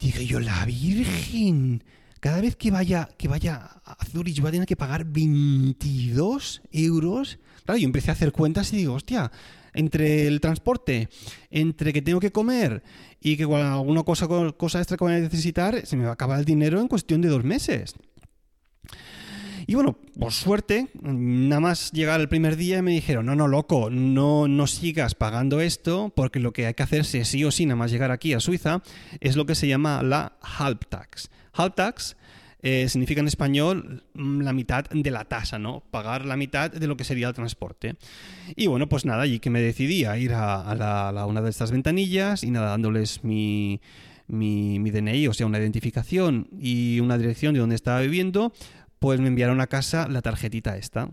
Dije 0.00 0.26
yo, 0.26 0.40
la 0.40 0.64
Virgen, 0.64 1.84
cada 2.18 2.40
vez 2.40 2.56
que 2.56 2.72
vaya, 2.72 3.08
que 3.16 3.28
vaya 3.28 3.80
a 3.84 4.04
Zurich 4.06 4.44
va 4.44 4.48
a 4.48 4.52
tener 4.52 4.66
que 4.66 4.74
pagar 4.74 5.04
22 5.04 6.62
euros. 6.72 7.38
Claro, 7.64 7.78
yo 7.78 7.84
empecé 7.84 8.10
a 8.10 8.14
hacer 8.14 8.32
cuentas 8.32 8.72
y 8.72 8.78
digo, 8.78 8.94
hostia, 8.94 9.30
entre 9.78 10.26
el 10.26 10.40
transporte, 10.40 11.08
entre 11.50 11.92
que 11.92 12.02
tengo 12.02 12.20
que 12.20 12.32
comer 12.32 12.82
y 13.20 13.36
que 13.36 13.44
alguna 13.44 14.02
cosa, 14.02 14.26
cosa 14.56 14.78
extra 14.78 14.96
que 14.96 15.04
voy 15.04 15.14
a 15.14 15.20
necesitar, 15.20 15.86
se 15.86 15.96
me 15.96 16.04
va 16.04 16.10
a 16.10 16.14
acabar 16.14 16.40
el 16.40 16.44
dinero 16.44 16.80
en 16.80 16.88
cuestión 16.88 17.20
de 17.20 17.28
dos 17.28 17.44
meses. 17.44 17.94
Y 19.66 19.74
bueno, 19.74 19.98
por 20.18 20.32
suerte, 20.32 20.88
nada 21.02 21.60
más 21.60 21.92
llegar 21.92 22.20
el 22.20 22.28
primer 22.28 22.56
día 22.56 22.80
me 22.80 22.92
dijeron, 22.92 23.26
no, 23.26 23.36
no, 23.36 23.46
loco, 23.46 23.90
no, 23.90 24.48
no 24.48 24.66
sigas 24.66 25.14
pagando 25.14 25.60
esto, 25.60 26.10
porque 26.16 26.40
lo 26.40 26.52
que 26.52 26.66
hay 26.66 26.74
que 26.74 26.82
hacerse 26.82 27.24
sí 27.24 27.44
o 27.44 27.50
sí, 27.50 27.66
nada 27.66 27.76
más 27.76 27.90
llegar 27.90 28.10
aquí 28.10 28.32
a 28.32 28.40
Suiza, 28.40 28.82
es 29.20 29.36
lo 29.36 29.44
que 29.44 29.54
se 29.54 29.68
llama 29.68 30.02
la 30.02 30.38
Halbtax. 30.40 31.28
Halbtax 31.52 32.16
eh, 32.60 32.88
significa 32.88 33.20
en 33.20 33.28
español 33.28 34.02
mm, 34.14 34.40
la 34.40 34.52
mitad 34.52 34.84
de 34.90 35.10
la 35.10 35.24
tasa, 35.24 35.58
¿no? 35.58 35.82
Pagar 35.90 36.24
la 36.24 36.36
mitad 36.36 36.70
de 36.70 36.86
lo 36.86 36.96
que 36.96 37.04
sería 37.04 37.28
el 37.28 37.34
transporte. 37.34 37.96
Y 38.56 38.66
bueno, 38.66 38.88
pues 38.88 39.04
nada, 39.04 39.22
allí 39.22 39.38
que 39.38 39.50
me 39.50 39.60
decidí 39.60 40.04
a 40.04 40.18
ir 40.18 40.32
a, 40.34 41.24
una 41.26 41.40
de 41.40 41.50
estas 41.50 41.70
ventanillas 41.70 42.42
y 42.42 42.50
nada, 42.50 42.70
dándoles 42.70 43.22
mi, 43.22 43.80
mi, 44.26 44.80
mi 44.80 44.90
DNI, 44.90 45.28
o 45.28 45.34
sea, 45.34 45.46
una 45.46 45.58
identificación 45.58 46.48
y 46.60 46.98
una 47.00 47.16
dirección 47.16 47.54
de 47.54 47.60
donde 47.60 47.76
estaba 47.76 48.00
viviendo, 48.00 48.52
pues 48.98 49.20
me 49.20 49.28
enviaron 49.28 49.60
a 49.60 49.68
casa 49.68 50.08
la 50.08 50.20
tarjetita 50.20 50.76
esta. 50.76 51.10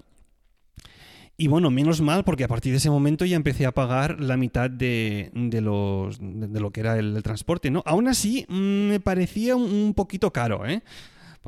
Y 1.37 1.47
bueno, 1.47 1.69
menos 1.69 2.01
mal, 2.01 2.23
porque 2.23 2.45
a 2.45 2.47
partir 2.47 2.71
de 2.71 2.77
ese 2.77 2.89
momento 2.89 3.25
ya 3.25 3.35
empecé 3.35 3.65
a 3.65 3.73
pagar 3.73 4.21
la 4.21 4.37
mitad 4.37 4.69
de, 4.69 5.29
lo 5.61 6.71
que 6.71 6.79
era 6.79 6.97
el, 6.97 7.17
el 7.17 7.23
transporte, 7.23 7.69
¿no? 7.69 7.83
Aún 7.85 8.07
así, 8.07 8.45
mm, 8.47 8.87
me 8.87 8.99
parecía 9.01 9.55
un, 9.55 9.71
un 9.71 9.93
poquito 9.93 10.31
caro, 10.31 10.65
¿eh? 10.65 10.81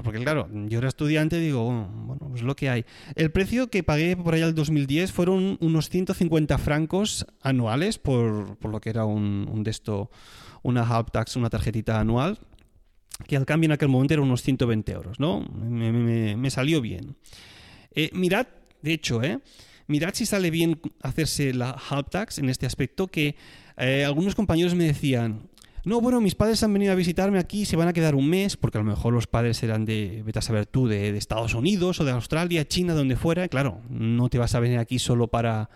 Porque 0.03 0.19
claro, 0.19 0.47
yo 0.67 0.77
era 0.77 0.87
estudiante 0.87 1.37
y 1.37 1.41
digo, 1.45 1.65
bueno, 1.65 2.27
pues 2.29 2.43
lo 2.43 2.55
que 2.55 2.69
hay. 2.69 2.85
El 3.15 3.31
precio 3.31 3.69
que 3.69 3.81
pagué 3.83 4.15
por 4.15 4.35
allá 4.35 4.45
el 4.45 4.53
2010 4.55 5.11
fueron 5.11 5.57
unos 5.59 5.89
150 5.89 6.57
francos 6.59 7.25
anuales 7.41 7.97
por, 7.97 8.57
por 8.57 8.71
lo 8.71 8.79
que 8.79 8.91
era 8.91 9.05
un, 9.05 9.49
un 9.51 9.63
de 9.63 9.71
esto, 9.71 10.11
una 10.61 10.83
half-tax, 10.83 11.35
una 11.35 11.49
tarjetita 11.49 11.99
anual, 11.99 12.37
que 13.27 13.35
al 13.37 13.45
cambio 13.47 13.65
en 13.67 13.71
aquel 13.71 13.89
momento 13.89 14.13
eran 14.13 14.25
unos 14.25 14.43
120 14.43 14.91
euros, 14.91 15.19
¿no? 15.19 15.41
Me, 15.41 15.91
me- 15.91 16.37
me 16.37 16.49
salió 16.51 16.79
bien. 16.79 17.15
Eh, 17.95 18.11
mirad, 18.13 18.45
de 18.83 18.93
hecho, 18.93 19.23
¿eh? 19.23 19.39
Mirad 19.87 20.13
si 20.13 20.25
sale 20.27 20.51
bien 20.51 20.79
hacerse 21.01 21.53
la 21.55 21.71
half 21.71 22.09
tax 22.11 22.37
en 22.37 22.49
este 22.49 22.67
aspecto, 22.67 23.07
que 23.07 23.35
eh, 23.77 24.05
algunos 24.05 24.35
compañeros 24.35 24.75
me 24.75 24.83
decían, 24.83 25.49
no, 25.87 26.01
bueno, 26.01 26.19
mis 26.19 26.35
padres 26.35 26.61
han 26.63 26.73
venido 26.73 26.91
a 26.91 26.95
visitarme 26.95 27.39
aquí, 27.39 27.63
se 27.63 27.77
van 27.77 27.87
a 27.87 27.93
quedar 27.93 28.13
un 28.13 28.29
mes, 28.29 28.57
porque 28.57 28.77
a 28.77 28.81
lo 28.81 28.89
mejor 28.89 29.13
los 29.13 29.25
padres 29.25 29.63
eran 29.63 29.85
de, 29.85 30.21
vete 30.25 30.39
a 30.39 30.41
saber 30.41 30.65
tú, 30.65 30.85
de, 30.85 31.15
Estados 31.15 31.53
Unidos 31.53 32.01
o 32.01 32.03
de 32.03 32.11
Australia, 32.11 32.67
China, 32.67 32.93
donde 32.93 33.15
fuera. 33.15 33.47
Claro, 33.47 33.79
no 33.89 34.27
te 34.27 34.37
vas 34.37 34.53
a 34.53 34.59
venir 34.59 34.79
aquí 34.79 34.99
solo 34.99 35.29
para, 35.29 35.69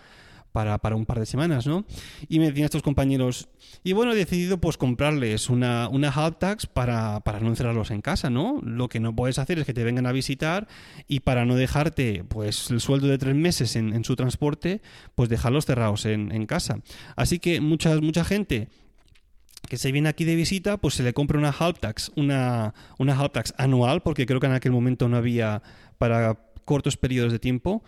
para, 0.51 0.79
para, 0.79 0.97
un 0.97 1.05
par 1.05 1.17
de 1.17 1.25
semanas, 1.25 1.65
¿no? 1.65 1.85
Y 2.27 2.39
me 2.39 2.47
decían 2.47 2.65
estos 2.65 2.81
compañeros, 2.81 3.47
y 3.85 3.93
bueno, 3.93 4.11
he 4.11 4.15
decidido 4.17 4.57
pues 4.57 4.75
comprarles 4.75 5.49
una, 5.49 5.87
una 5.87 6.09
half 6.09 6.39
tax 6.39 6.65
para, 6.65 7.21
para 7.21 7.39
no 7.39 7.47
encerrarlos 7.47 7.89
en 7.89 8.01
casa, 8.01 8.29
¿no? 8.29 8.59
Lo 8.65 8.89
que 8.89 8.99
no 8.99 9.15
puedes 9.15 9.39
hacer 9.39 9.59
es 9.59 9.65
que 9.65 9.73
te 9.73 9.85
vengan 9.85 10.07
a 10.07 10.11
visitar 10.11 10.67
y 11.07 11.21
para 11.21 11.45
no 11.45 11.55
dejarte 11.55 12.25
pues 12.25 12.69
el 12.69 12.81
sueldo 12.81 13.07
de 13.07 13.17
tres 13.17 13.35
meses 13.35 13.77
en, 13.77 13.93
en 13.93 14.03
su 14.03 14.17
transporte, 14.17 14.81
pues 15.15 15.29
dejarlos 15.29 15.65
cerrados 15.65 16.05
en, 16.05 16.33
en, 16.33 16.47
casa. 16.47 16.81
Así 17.15 17.39
que 17.39 17.61
mucha, 17.61 17.95
mucha 18.01 18.25
gente 18.25 18.67
que 19.71 19.77
se 19.77 19.93
viene 19.93 20.09
aquí 20.09 20.25
de 20.25 20.35
visita, 20.35 20.75
pues 20.75 20.95
se 20.95 21.01
le 21.01 21.13
compra 21.13 21.39
una 21.39 21.55
half 21.57 21.79
tax, 21.79 22.11
una, 22.17 22.73
una 22.99 23.17
half 23.17 23.31
tax 23.31 23.53
anual, 23.57 24.01
porque 24.01 24.25
creo 24.25 24.41
que 24.41 24.47
en 24.47 24.51
aquel 24.51 24.73
momento 24.73 25.07
no 25.07 25.15
había 25.15 25.63
para 25.97 26.37
cortos 26.65 26.97
periodos 26.97 27.31
de 27.31 27.39
tiempo. 27.39 27.81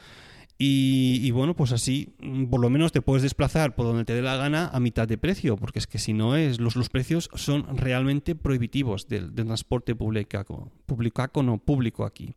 Y, 0.57 1.19
y, 1.21 1.31
bueno, 1.31 1.57
pues 1.57 1.73
así 1.73 2.15
por 2.49 2.61
lo 2.61 2.69
menos 2.69 2.93
te 2.93 3.01
puedes 3.01 3.21
desplazar 3.21 3.75
por 3.75 3.85
donde 3.85 4.05
te 4.05 4.13
dé 4.13 4.21
la 4.21 4.37
gana 4.37 4.69
a 4.71 4.79
mitad 4.79 5.09
de 5.09 5.17
precio, 5.17 5.57
porque 5.57 5.79
es 5.79 5.85
que 5.85 5.99
si 5.99 6.13
no 6.13 6.37
es, 6.37 6.57
los, 6.57 6.77
los 6.77 6.87
precios 6.87 7.29
son 7.33 7.75
realmente 7.75 8.33
prohibitivos 8.33 9.09
del, 9.09 9.35
del 9.35 9.47
transporte 9.47 9.93
público, 9.93 10.71
público, 10.85 11.43
no, 11.43 11.57
público 11.57 12.05
aquí. 12.05 12.33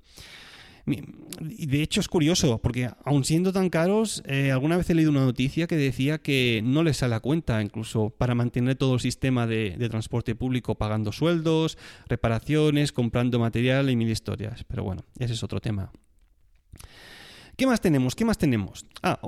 Y 0.86 1.66
de 1.66 1.82
hecho 1.82 2.00
es 2.00 2.06
curioso, 2.06 2.58
porque 2.58 2.88
aun 3.04 3.24
siendo 3.24 3.52
tan 3.52 3.70
caros, 3.70 4.22
eh, 4.24 4.52
alguna 4.52 4.76
vez 4.76 4.88
he 4.88 4.94
leído 4.94 5.10
una 5.10 5.24
noticia 5.24 5.66
que 5.66 5.76
decía 5.76 6.18
que 6.18 6.62
no 6.64 6.84
les 6.84 6.98
sale 6.98 7.16
a 7.16 7.20
cuenta, 7.20 7.60
incluso 7.60 8.10
para 8.10 8.36
mantener 8.36 8.76
todo 8.76 8.94
el 8.94 9.00
sistema 9.00 9.48
de, 9.48 9.76
transporte 9.90 10.36
público, 10.36 10.76
pagando 10.76 11.10
sueldos, 11.10 11.76
reparaciones, 12.08 12.92
comprando 12.92 13.40
material 13.40 13.90
y 13.90 13.96
mil 13.96 14.10
historias. 14.10 14.64
Pero 14.64 14.84
bueno, 14.84 15.02
ese 15.18 15.32
es 15.34 15.42
otro 15.42 15.60
tema. 15.60 15.90
¿Qué 17.56 17.66
más 17.66 17.80
tenemos? 17.80 18.14
¿Qué 18.14 18.24
más 18.24 18.38
tenemos? 18.38 18.86
Ah, 19.02 19.18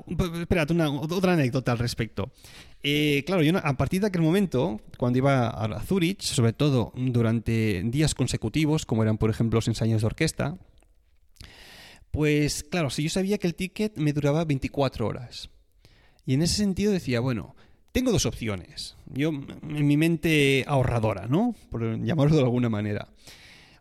espérate, 0.40 0.74
una, 0.74 0.90
otra 0.90 1.32
anécdota 1.32 1.72
al 1.72 1.78
respecto. 1.78 2.30
Eh, 2.82 3.24
claro, 3.26 3.42
yo 3.42 3.56
a 3.56 3.76
partir 3.76 4.00
de 4.02 4.06
aquel 4.06 4.22
momento, 4.22 4.80
cuando 4.96 5.18
iba 5.18 5.48
a 5.48 5.80
Zurich, 5.80 6.20
sobre 6.20 6.52
todo 6.52 6.92
durante 6.94 7.82
días 7.86 8.14
consecutivos, 8.14 8.86
como 8.86 9.02
eran 9.02 9.18
por 9.18 9.30
ejemplo 9.30 9.56
los 9.56 9.66
ensayos 9.66 10.02
de 10.02 10.06
orquesta, 10.06 10.58
pues 12.10 12.64
claro, 12.64 12.90
si 12.90 13.02
yo 13.02 13.10
sabía 13.10 13.38
que 13.38 13.46
el 13.46 13.54
ticket 13.54 13.96
me 13.96 14.12
duraba 14.12 14.44
24 14.44 15.06
horas. 15.06 15.50
Y 16.26 16.34
en 16.34 16.42
ese 16.42 16.56
sentido 16.56 16.92
decía, 16.92 17.20
bueno, 17.20 17.56
tengo 17.92 18.12
dos 18.12 18.26
opciones. 18.26 18.96
Yo, 19.06 19.30
en 19.30 19.86
mi 19.86 19.96
mente 19.96 20.64
ahorradora, 20.66 21.26
¿no? 21.26 21.54
Por 21.70 22.04
llamarlo 22.04 22.36
de 22.36 22.42
alguna 22.42 22.68
manera. 22.68 23.08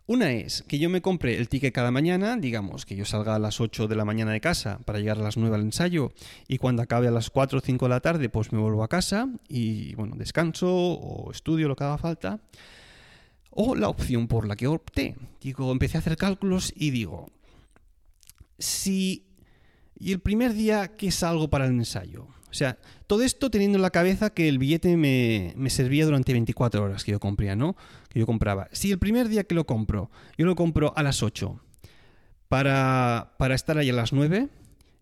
Una 0.06 0.32
es 0.32 0.62
que 0.66 0.78
yo 0.78 0.88
me 0.88 1.02
compre 1.02 1.36
el 1.36 1.50
ticket 1.50 1.74
cada 1.74 1.90
mañana, 1.90 2.38
digamos 2.38 2.86
que 2.86 2.96
yo 2.96 3.04
salga 3.04 3.34
a 3.34 3.38
las 3.38 3.60
8 3.60 3.88
de 3.88 3.94
la 3.94 4.06
mañana 4.06 4.32
de 4.32 4.40
casa 4.40 4.78
para 4.86 4.98
llegar 4.98 5.18
a 5.18 5.22
las 5.22 5.36
9 5.36 5.54
al 5.54 5.60
ensayo 5.60 6.12
y 6.48 6.56
cuando 6.56 6.80
acabe 6.80 7.08
a 7.08 7.10
las 7.10 7.28
4 7.28 7.58
o 7.58 7.60
5 7.60 7.84
de 7.84 7.90
la 7.90 8.00
tarde 8.00 8.30
pues 8.30 8.50
me 8.50 8.58
vuelvo 8.58 8.82
a 8.82 8.88
casa 8.88 9.28
y 9.50 9.94
bueno, 9.96 10.16
descanso 10.16 10.74
o 10.74 11.30
estudio 11.30 11.68
lo 11.68 11.76
que 11.76 11.84
haga 11.84 11.98
falta. 11.98 12.40
O 13.50 13.74
la 13.74 13.90
opción 13.90 14.28
por 14.28 14.48
la 14.48 14.56
que 14.56 14.66
opté. 14.66 15.14
Digo, 15.42 15.70
empecé 15.70 15.98
a 15.98 16.00
hacer 16.00 16.16
cálculos 16.16 16.72
y 16.74 16.90
digo, 16.90 17.28
si... 18.58 19.26
Y 19.98 20.12
el 20.12 20.20
primer 20.20 20.54
día 20.54 20.96
que 20.96 21.10
salgo 21.10 21.50
para 21.50 21.66
el 21.66 21.72
ensayo. 21.72 22.28
O 22.50 22.54
sea, 22.54 22.78
todo 23.06 23.22
esto 23.22 23.50
teniendo 23.50 23.76
en 23.76 23.82
la 23.82 23.90
cabeza 23.90 24.30
que 24.30 24.48
el 24.48 24.58
billete 24.58 24.96
me, 24.96 25.52
me, 25.56 25.70
servía 25.70 26.04
durante 26.04 26.32
24 26.32 26.82
horas 26.82 27.04
que 27.04 27.12
yo 27.12 27.20
compré, 27.20 27.54
¿no? 27.56 27.76
Que 28.08 28.20
yo 28.20 28.26
compraba. 28.26 28.68
Si 28.72 28.90
el 28.90 28.98
primer 28.98 29.28
día 29.28 29.44
que 29.44 29.54
lo 29.54 29.66
compro, 29.66 30.10
yo 30.36 30.46
lo 30.46 30.54
compro 30.54 30.92
a 30.96 31.02
las 31.02 31.22
8 31.22 31.60
para, 32.48 33.34
para 33.38 33.54
estar 33.54 33.76
ahí 33.76 33.90
a 33.90 33.92
las 33.92 34.12
9, 34.12 34.48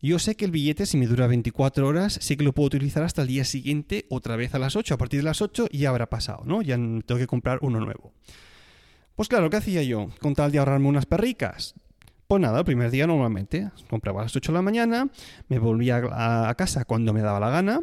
yo 0.03 0.19
sé 0.19 0.37
que 0.37 0.45
el 0.45 0.51
billete, 0.51 0.87
si 0.87 0.97
me 0.99 1.07
dura 1.07 1.27
24 1.27 1.87
horas, 1.87 2.19
sí 2.21 2.37
que 2.37 2.45
lo 2.45 2.53
puedo 2.53 2.67
utilizar 2.67 3.03
hasta 3.03 3.23
el 3.23 3.29
día 3.29 3.45
siguiente, 3.45 4.07
otra 4.11 4.37
vez 4.37 4.55
a 4.55 4.59
las 4.59 4.77
8. 4.77 4.95
A 4.95 4.99
partir 4.99 5.21
de 5.21 5.25
las 5.25 5.41
8 5.41 5.69
ya 5.73 5.89
habrá 5.89 6.09
pasado, 6.09 6.43
¿no? 6.45 6.63
Ya 6.63 6.77
tengo 6.77 7.17
que 7.17 7.27
comprar 7.27 7.59
uno 7.63 7.81
nuevo. 7.81 8.13
Pues 9.15 9.29
claro, 9.29 9.49
¿qué 9.49 9.57
hacía 9.57 9.83
yo? 9.83 10.11
Con 10.21 10.35
tal 10.35 10.53
de 10.53 10.59
ahorrarme 10.59 10.89
unas 10.89 11.07
perricas. 11.07 11.75
Pues 12.29 12.43
nada, 12.43 12.59
el 12.59 12.65
primer 12.65 12.91
día 12.91 13.07
normalmente 13.07 13.71
compraba 13.89 14.21
a 14.21 14.25
las 14.25 14.35
8 14.35 14.51
de 14.53 14.55
la 14.55 14.63
mañana, 14.63 15.09
me 15.49 15.59
volvía 15.59 16.03
a, 16.11 16.55
casa 16.57 16.85
cuando 16.85 17.13
me 17.13 17.21
daba 17.21 17.39
la 17.39 17.51
gana, 17.51 17.81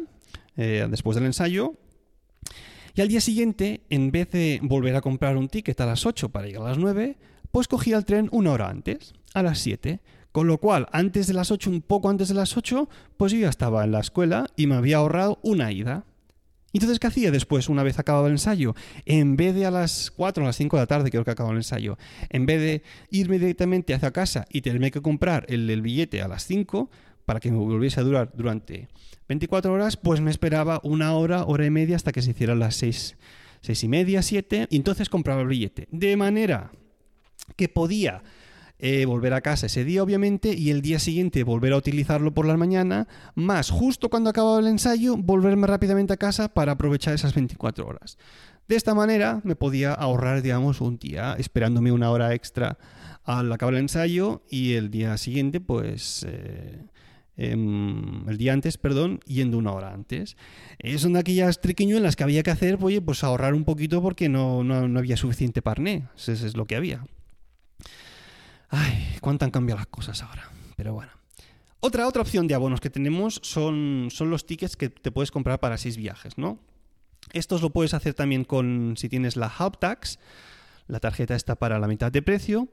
eh, 0.56 0.86
después 0.90 1.14
del 1.14 1.24
ensayo, 1.24 1.74
y 2.94 3.00
al 3.00 3.08
día 3.08 3.20
siguiente, 3.20 3.80
en 3.90 4.12
vez 4.12 4.30
de 4.30 4.60
volver 4.62 4.94
a 4.94 5.00
comprar 5.00 5.36
un 5.36 5.48
ticket 5.48 5.80
a 5.80 5.86
las 5.86 6.06
8 6.06 6.28
para 6.28 6.46
llegar 6.46 6.62
a 6.62 6.68
las 6.68 6.78
9, 6.78 7.16
pues 7.50 7.66
cogía 7.66 7.96
el 7.96 8.04
tren 8.04 8.28
una 8.30 8.52
hora 8.52 8.68
antes, 8.68 9.14
a 9.32 9.42
las 9.42 9.58
7. 9.58 10.00
Con 10.30 10.46
lo 10.46 10.58
cual, 10.58 10.88
antes 10.92 11.26
de 11.26 11.34
las 11.34 11.50
8, 11.50 11.70
un 11.70 11.80
poco 11.80 12.08
antes 12.08 12.28
de 12.28 12.34
las 12.34 12.56
8, 12.56 12.88
pues 13.16 13.32
yo 13.32 13.38
ya 13.38 13.48
estaba 13.48 13.84
en 13.84 13.92
la 13.92 14.00
escuela 14.00 14.46
y 14.56 14.66
me 14.66 14.76
había 14.76 14.98
ahorrado 14.98 15.38
una 15.42 15.72
ida. 15.72 16.04
Entonces, 16.74 16.98
¿qué 16.98 17.06
hacía 17.06 17.30
después, 17.30 17.68
una 17.68 17.82
vez 17.82 17.98
acabado 17.98 18.26
el 18.26 18.32
ensayo? 18.32 18.74
En 19.06 19.36
vez 19.36 19.54
de 19.54 19.64
a 19.64 19.70
las 19.70 20.10
4 20.10 20.42
o 20.42 20.46
a 20.46 20.48
las 20.48 20.56
5 20.56 20.76
de 20.76 20.82
la 20.82 20.86
tarde, 20.86 21.10
creo 21.10 21.24
que 21.24 21.30
acabó 21.30 21.50
el 21.50 21.58
ensayo, 21.58 21.96
en 22.30 22.46
vez 22.46 22.60
de 22.60 22.82
irme 23.10 23.38
directamente 23.38 23.94
hacia 23.94 24.10
casa 24.10 24.44
y 24.50 24.60
tenerme 24.60 24.90
que 24.90 25.00
comprar 25.00 25.46
el, 25.48 25.70
el 25.70 25.82
billete 25.82 26.20
a 26.20 26.28
las 26.28 26.44
5 26.46 26.90
para 27.24 27.40
que 27.40 27.50
me 27.50 27.58
volviese 27.58 28.00
a 28.00 28.02
durar 28.02 28.32
durante 28.34 28.88
24 29.28 29.72
horas, 29.72 29.96
pues 29.96 30.20
me 30.20 30.30
esperaba 30.30 30.80
una 30.82 31.14
hora, 31.14 31.44
hora 31.44 31.64
y 31.64 31.70
media 31.70 31.96
hasta 31.96 32.12
que 32.12 32.22
se 32.22 32.32
hicieran 32.32 32.58
las 32.58 32.76
6, 32.76 33.16
6 33.62 33.84
y 33.84 33.88
media, 33.88 34.22
7, 34.22 34.66
y 34.70 34.76
entonces 34.76 35.08
compraba 35.08 35.42
el 35.42 35.48
billete. 35.48 35.88
De 35.90 36.16
manera 36.16 36.72
que 37.56 37.68
podía 37.68 38.22
eh, 38.78 39.06
volver 39.06 39.34
a 39.34 39.40
casa 39.40 39.66
ese 39.66 39.84
día, 39.84 40.02
obviamente, 40.02 40.52
y 40.52 40.70
el 40.70 40.82
día 40.82 40.98
siguiente 40.98 41.44
volver 41.44 41.72
a 41.72 41.76
utilizarlo 41.76 42.34
por 42.34 42.46
la 42.46 42.56
mañana, 42.56 43.06
más 43.34 43.70
justo 43.70 44.10
cuando 44.10 44.30
acababa 44.30 44.58
el 44.58 44.66
ensayo, 44.66 45.16
volverme 45.16 45.66
rápidamente 45.66 46.12
a 46.12 46.16
casa 46.16 46.52
para 46.52 46.72
aprovechar 46.72 47.14
esas 47.14 47.34
24 47.34 47.86
horas. 47.86 48.18
De 48.66 48.76
esta 48.76 48.94
manera 48.94 49.40
me 49.44 49.56
podía 49.56 49.92
ahorrar, 49.92 50.42
digamos, 50.42 50.80
un 50.80 50.98
día 50.98 51.36
esperándome 51.38 51.92
una 51.92 52.10
hora 52.10 52.34
extra 52.34 52.78
al 53.22 53.52
acabar 53.52 53.74
el 53.74 53.80
ensayo 53.80 54.42
y 54.50 54.74
el 54.74 54.90
día 54.90 55.16
siguiente, 55.18 55.60
pues... 55.60 56.26
Eh, 56.28 56.86
em, 57.36 58.28
el 58.28 58.38
día 58.38 58.52
antes, 58.52 58.78
perdón, 58.78 59.20
yendo 59.26 59.58
una 59.58 59.72
hora 59.72 59.92
antes. 59.92 60.36
Eh, 60.78 60.98
son 60.98 61.14
de 61.14 61.20
aquellas 61.20 61.60
triquiñuelas 61.60 62.16
que 62.16 62.24
había 62.24 62.42
que 62.42 62.50
hacer, 62.50 62.78
oye, 62.80 63.00
pues 63.00 63.24
ahorrar 63.24 63.54
un 63.54 63.64
poquito 63.64 64.02
porque 64.02 64.28
no, 64.28 64.64
no, 64.64 64.88
no 64.88 64.98
había 64.98 65.16
suficiente 65.16 65.62
parné. 65.62 66.08
Eso 66.16 66.32
es 66.32 66.56
lo 66.56 66.66
que 66.66 66.76
había. 66.76 67.04
Ay, 68.76 69.16
cuánto 69.20 69.44
han 69.44 69.52
cambiado 69.52 69.78
las 69.78 69.86
cosas 69.86 70.20
ahora. 70.22 70.50
Pero 70.76 70.94
bueno. 70.94 71.12
Otra, 71.78 72.08
otra 72.08 72.22
opción 72.22 72.48
de 72.48 72.54
abonos 72.54 72.80
que 72.80 72.90
tenemos 72.90 73.40
son, 73.42 74.08
son 74.10 74.30
los 74.30 74.46
tickets 74.46 74.76
que 74.76 74.88
te 74.88 75.12
puedes 75.12 75.30
comprar 75.30 75.60
para 75.60 75.78
seis 75.78 75.96
viajes, 75.96 76.38
¿no? 76.38 76.58
Estos 77.32 77.62
lo 77.62 77.70
puedes 77.70 77.94
hacer 77.94 78.14
también 78.14 78.44
con 78.44 78.94
si 78.96 79.08
tienes 79.08 79.36
la 79.36 79.52
Hub 79.58 79.78
Tax, 79.78 80.18
la 80.88 80.98
tarjeta 80.98 81.36
está 81.36 81.54
para 81.54 81.78
la 81.78 81.86
mitad 81.86 82.10
de 82.10 82.22
precio. 82.22 82.68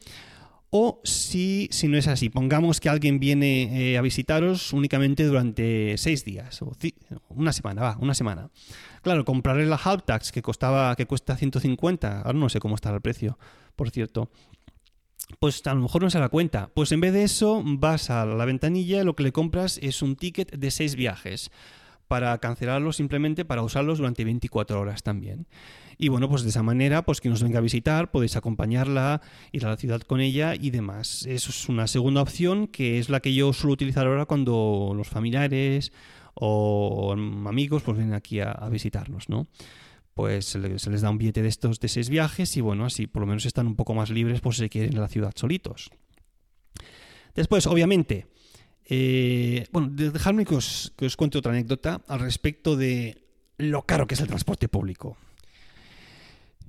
O 0.73 1.01
si, 1.03 1.67
si 1.71 1.89
no 1.89 1.97
es 1.97 2.07
así, 2.07 2.29
pongamos 2.29 2.79
que 2.79 2.87
alguien 2.87 3.19
viene 3.19 3.91
eh, 3.91 3.97
a 3.97 4.01
visitaros 4.01 4.71
únicamente 4.71 5.25
durante 5.25 5.97
seis 5.97 6.23
días, 6.23 6.61
o 6.61 6.71
una 7.27 7.51
semana, 7.51 7.81
va, 7.81 7.97
una 7.99 8.13
semana. 8.13 8.49
Claro, 9.01 9.25
comprarle 9.25 9.65
la 9.65 9.75
Hub 9.75 10.03
Tax 10.03 10.31
que 10.31 10.41
costaba, 10.41 10.95
que 10.95 11.05
cuesta 11.05 11.35
150, 11.35 12.21
ahora 12.21 12.39
no 12.39 12.47
sé 12.47 12.61
cómo 12.61 12.75
está 12.75 12.89
el 12.89 13.01
precio, 13.01 13.37
por 13.75 13.91
cierto 13.91 14.29
pues 15.39 15.65
a 15.65 15.73
lo 15.73 15.81
mejor 15.81 16.03
no 16.03 16.09
se 16.09 16.19
da 16.19 16.29
cuenta. 16.29 16.69
Pues 16.73 16.91
en 16.91 17.01
vez 17.01 17.13
de 17.13 17.23
eso, 17.23 17.61
vas 17.65 18.09
a 18.09 18.25
la 18.25 18.45
ventanilla, 18.45 19.03
lo 19.03 19.15
que 19.15 19.23
le 19.23 19.31
compras 19.31 19.79
es 19.81 20.01
un 20.01 20.15
ticket 20.15 20.55
de 20.55 20.71
seis 20.71 20.95
viajes 20.95 21.51
para 22.07 22.37
cancelarlos 22.39 22.97
simplemente 22.97 23.45
para 23.45 23.63
usarlos 23.63 23.99
durante 23.99 24.25
24 24.25 24.79
horas 24.79 25.01
también. 25.01 25.47
Y 25.97 26.09
bueno, 26.09 26.27
pues 26.27 26.43
de 26.43 26.49
esa 26.49 26.61
manera, 26.61 27.03
pues 27.05 27.21
que 27.21 27.29
nos 27.29 27.41
venga 27.41 27.59
a 27.59 27.61
visitar, 27.61 28.11
podéis 28.11 28.35
acompañarla, 28.35 29.21
ir 29.53 29.65
a 29.65 29.69
la 29.69 29.77
ciudad 29.77 30.01
con 30.01 30.19
ella 30.19 30.53
y 30.59 30.71
demás. 30.71 31.25
Eso 31.25 31.51
es 31.51 31.69
una 31.69 31.87
segunda 31.87 32.21
opción 32.21 32.67
que 32.67 32.99
es 32.99 33.09
la 33.09 33.21
que 33.21 33.33
yo 33.33 33.53
suelo 33.53 33.73
utilizar 33.73 34.07
ahora 34.07 34.25
cuando 34.25 34.93
los 34.93 35.07
familiares 35.07 35.93
o 36.33 37.13
amigos 37.13 37.83
pues 37.83 37.95
vienen 37.95 38.13
aquí 38.13 38.41
a, 38.41 38.51
a 38.51 38.67
visitarnos, 38.67 39.29
¿no? 39.29 39.47
Pues 40.13 40.45
se 40.45 40.59
les 40.59 41.01
da 41.01 41.09
un 41.09 41.17
billete 41.17 41.41
de 41.41 41.47
estos 41.47 41.79
de 41.79 41.87
seis 41.87 42.09
viajes 42.09 42.57
y 42.57 42.61
bueno, 42.61 42.85
así 42.85 43.07
por 43.07 43.21
lo 43.21 43.27
menos 43.27 43.45
están 43.45 43.67
un 43.67 43.75
poco 43.75 43.93
más 43.93 44.09
libres 44.09 44.41
por 44.41 44.53
si 44.53 44.69
quieren 44.69 44.93
ir 44.93 44.97
a 44.99 45.01
la 45.01 45.07
ciudad 45.07 45.33
solitos. 45.35 45.89
Después, 47.33 47.65
obviamente, 47.67 48.27
eh, 48.85 49.67
bueno, 49.71 49.89
dejadme 49.89 50.45
que 50.45 50.55
os, 50.55 50.93
que 50.97 51.05
os 51.05 51.15
cuente 51.15 51.37
otra 51.37 51.53
anécdota 51.53 52.01
al 52.07 52.19
respecto 52.19 52.75
de 52.75 53.25
lo 53.57 53.83
caro 53.83 54.05
que 54.05 54.15
es 54.15 54.21
el 54.21 54.27
transporte 54.27 54.67
público. 54.67 55.17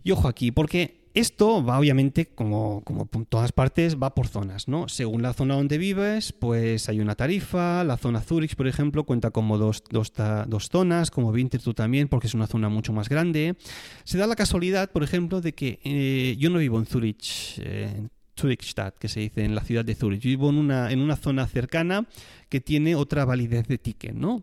Y 0.04 0.12
ojo 0.12 0.28
aquí, 0.28 0.52
porque 0.52 1.01
esto 1.14 1.64
va 1.64 1.78
obviamente, 1.78 2.26
como, 2.26 2.82
como 2.84 3.06
todas 3.28 3.52
partes, 3.52 3.96
va 4.02 4.14
por 4.14 4.28
zonas, 4.28 4.66
¿no? 4.66 4.88
Según 4.88 5.20
la 5.20 5.34
zona 5.34 5.54
donde 5.54 5.76
vives, 5.76 6.32
pues 6.32 6.88
hay 6.88 7.00
una 7.00 7.14
tarifa. 7.14 7.84
La 7.84 7.98
zona 7.98 8.20
Zurich, 8.20 8.56
por 8.56 8.66
ejemplo, 8.66 9.04
cuenta 9.04 9.30
como 9.30 9.58
dos, 9.58 9.84
dos, 9.90 10.12
dos 10.46 10.68
zonas, 10.70 11.10
como 11.10 11.30
Winterthur 11.30 11.74
también, 11.74 12.08
porque 12.08 12.28
es 12.28 12.34
una 12.34 12.46
zona 12.46 12.70
mucho 12.70 12.94
más 12.94 13.10
grande. 13.10 13.56
Se 14.04 14.16
da 14.16 14.26
la 14.26 14.36
casualidad, 14.36 14.90
por 14.90 15.02
ejemplo, 15.02 15.42
de 15.42 15.52
que 15.52 15.80
eh, 15.84 16.36
yo 16.38 16.48
no 16.48 16.58
vivo 16.58 16.78
en 16.78 16.86
Zurich, 16.86 17.58
eh, 17.58 18.08
Zurichstadt, 18.38 18.96
que 18.98 19.08
se 19.08 19.20
dice 19.20 19.44
en 19.44 19.54
la 19.54 19.62
ciudad 19.62 19.84
de 19.84 19.94
Zurich. 19.94 20.22
Vivo 20.22 20.48
en 20.48 20.56
una, 20.56 20.92
en 20.92 21.00
una 21.00 21.16
zona 21.16 21.46
cercana 21.46 22.06
que 22.48 22.60
tiene 22.60 22.94
otra 22.94 23.26
validez 23.26 23.68
de 23.68 23.76
ticket, 23.76 24.14
¿no? 24.14 24.42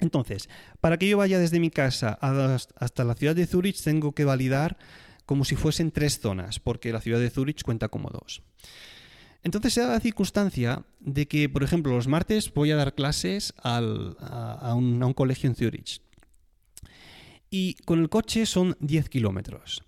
Entonces, 0.00 0.48
para 0.80 0.98
que 0.98 1.08
yo 1.08 1.16
vaya 1.16 1.38
desde 1.38 1.60
mi 1.60 1.70
casa 1.70 2.18
hasta 2.20 3.04
la 3.04 3.14
ciudad 3.14 3.36
de 3.36 3.46
Zurich, 3.46 3.80
tengo 3.82 4.12
que 4.12 4.24
validar 4.24 4.76
como 5.26 5.44
si 5.44 5.56
fuesen 5.56 5.90
tres 5.90 6.18
zonas, 6.20 6.60
porque 6.60 6.92
la 6.92 7.00
ciudad 7.00 7.20
de 7.20 7.30
Zurich 7.30 7.62
cuenta 7.62 7.88
como 7.88 8.10
dos. 8.10 8.42
Entonces 9.42 9.74
se 9.74 9.82
da 9.82 9.88
la 9.88 10.00
circunstancia 10.00 10.84
de 11.00 11.28
que, 11.28 11.48
por 11.48 11.62
ejemplo, 11.62 11.92
los 11.92 12.08
martes 12.08 12.52
voy 12.52 12.70
a 12.70 12.76
dar 12.76 12.94
clases 12.94 13.52
a, 13.62 13.80
un, 13.80 14.16
a, 14.20 14.74
un, 14.74 15.12
colegio 15.12 15.50
en 15.50 15.54
Zurich. 15.54 16.00
Y 17.50 17.74
con 17.84 18.00
el 18.00 18.08
coche 18.08 18.46
son 18.46 18.76
10 18.80 19.10
kilómetros. 19.10 19.84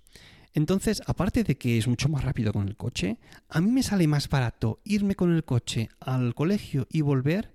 Entonces, 0.52 1.02
aparte 1.07 1.43
de 1.43 1.57
que 1.57 1.78
es 1.78 1.88
mucho 1.88 2.09
más 2.09 2.23
rápido 2.23 2.52
con 2.52 2.69
el 2.69 2.76
coche, 2.76 3.19
a 3.49 3.61
mí 3.61 3.71
me 3.71 3.83
sale 3.83 4.07
más 4.07 4.28
barato 4.28 4.81
irme 4.85 5.14
con 5.14 5.35
el 5.35 5.45
coche 5.45 5.88
al 6.00 6.35
colegio 6.35 6.87
y 6.90 7.00
volver 7.00 7.52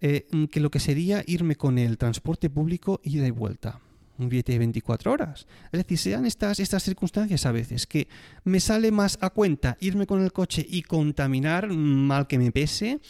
eh, 0.00 0.26
que 0.50 0.60
lo 0.60 0.70
que 0.70 0.80
sería 0.80 1.22
irme 1.26 1.56
con 1.56 1.78
el 1.78 1.98
transporte 1.98 2.50
público 2.50 3.00
ida 3.04 3.26
y 3.26 3.30
vuelta. 3.30 3.80
Un 4.18 4.28
billete 4.28 4.52
de 4.52 4.58
24 4.58 5.12
horas. 5.12 5.46
Es 5.72 5.78
decir, 5.78 5.98
sean 5.98 6.26
estas, 6.26 6.60
estas 6.60 6.82
circunstancias 6.82 7.46
a 7.46 7.52
veces 7.52 7.86
que 7.86 8.08
me 8.44 8.60
sale 8.60 8.90
más 8.90 9.18
a 9.20 9.30
cuenta 9.30 9.76
irme 9.80 10.06
con 10.06 10.22
el 10.22 10.32
coche 10.32 10.64
y 10.68 10.82
contaminar 10.82 11.68
mal 11.68 12.26
que 12.26 12.38
me 12.38 12.52
pese 12.52 13.00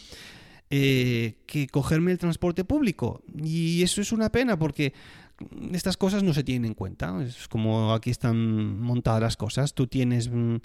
eh, 0.70 1.34
que 1.46 1.68
cogerme 1.68 2.12
el 2.12 2.18
transporte 2.18 2.64
público. 2.64 3.22
Y 3.42 3.82
eso 3.82 4.00
es 4.00 4.12
una 4.12 4.30
pena 4.30 4.58
porque 4.58 4.92
estas 5.72 5.96
cosas 5.96 6.22
no 6.22 6.32
se 6.32 6.42
tienen 6.42 6.70
en 6.70 6.74
cuenta. 6.74 7.22
Es 7.22 7.48
como 7.48 7.92
aquí 7.92 8.10
están 8.10 8.80
montadas 8.80 9.20
las 9.20 9.36
cosas. 9.36 9.74
Tú 9.74 9.86
tienes 9.86 10.30
mm, 10.30 10.56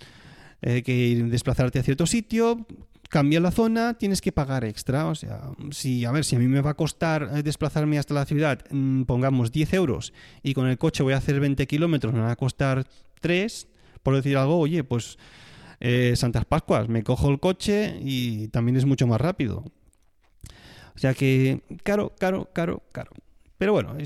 eh, 0.61 0.83
que 0.83 1.23
desplazarte 1.25 1.79
a 1.79 1.83
cierto 1.83 2.07
sitio, 2.07 2.65
cambia 3.09 3.39
la 3.39 3.51
zona, 3.51 3.95
tienes 3.95 4.21
que 4.21 4.31
pagar 4.31 4.63
extra. 4.63 5.07
O 5.07 5.15
sea, 5.15 5.49
si, 5.71 6.05
a 6.05 6.11
ver, 6.11 6.23
si 6.23 6.35
a 6.35 6.39
mí 6.39 6.47
me 6.47 6.61
va 6.61 6.71
a 6.71 6.75
costar 6.75 7.29
eh, 7.33 7.43
desplazarme 7.43 7.99
hasta 7.99 8.13
la 8.13 8.25
ciudad, 8.25 8.63
mm, 8.69 9.03
pongamos 9.03 9.51
10 9.51 9.73
euros, 9.73 10.13
y 10.43 10.53
con 10.53 10.67
el 10.67 10.77
coche 10.77 11.03
voy 11.03 11.13
a 11.13 11.17
hacer 11.17 11.39
20 11.39 11.67
kilómetros, 11.67 12.13
me 12.13 12.21
va 12.21 12.31
a 12.31 12.35
costar 12.35 12.85
3, 13.19 13.67
por 14.03 14.15
decir 14.15 14.37
algo, 14.37 14.57
oye, 14.57 14.83
pues 14.83 15.17
eh, 15.79 16.13
Santas 16.15 16.45
Pascuas, 16.45 16.87
me 16.87 17.03
cojo 17.03 17.29
el 17.29 17.39
coche 17.39 17.99
y 18.01 18.47
también 18.49 18.77
es 18.77 18.85
mucho 18.85 19.07
más 19.07 19.19
rápido. 19.19 19.65
O 20.95 20.99
sea 20.99 21.13
que, 21.13 21.61
caro, 21.83 22.13
caro, 22.17 22.49
caro, 22.53 22.83
caro. 22.91 23.11
Pero 23.57 23.73
bueno, 23.73 23.97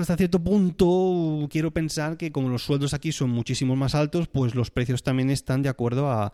hasta 0.00 0.16
cierto 0.16 0.38
punto 0.38 1.48
quiero 1.50 1.72
pensar 1.72 2.16
que 2.16 2.30
como 2.30 2.48
los 2.48 2.62
sueldos 2.62 2.94
aquí 2.94 3.10
son 3.10 3.30
muchísimo 3.30 3.74
más 3.74 3.96
altos, 3.96 4.28
pues 4.28 4.54
los 4.54 4.70
precios 4.70 5.02
también 5.02 5.30
están 5.30 5.62
de 5.62 5.68
acuerdo 5.68 6.10
a, 6.10 6.32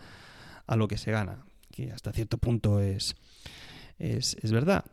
a 0.67 0.77
lo 0.77 0.87
que 0.87 0.99
se 0.99 1.11
gana, 1.11 1.45
hasta 1.89 2.13
cierto 2.13 2.39
punto 2.39 2.81
es, 2.81 3.17
es, 3.99 4.37
es 4.43 4.53
verdad. 4.53 4.85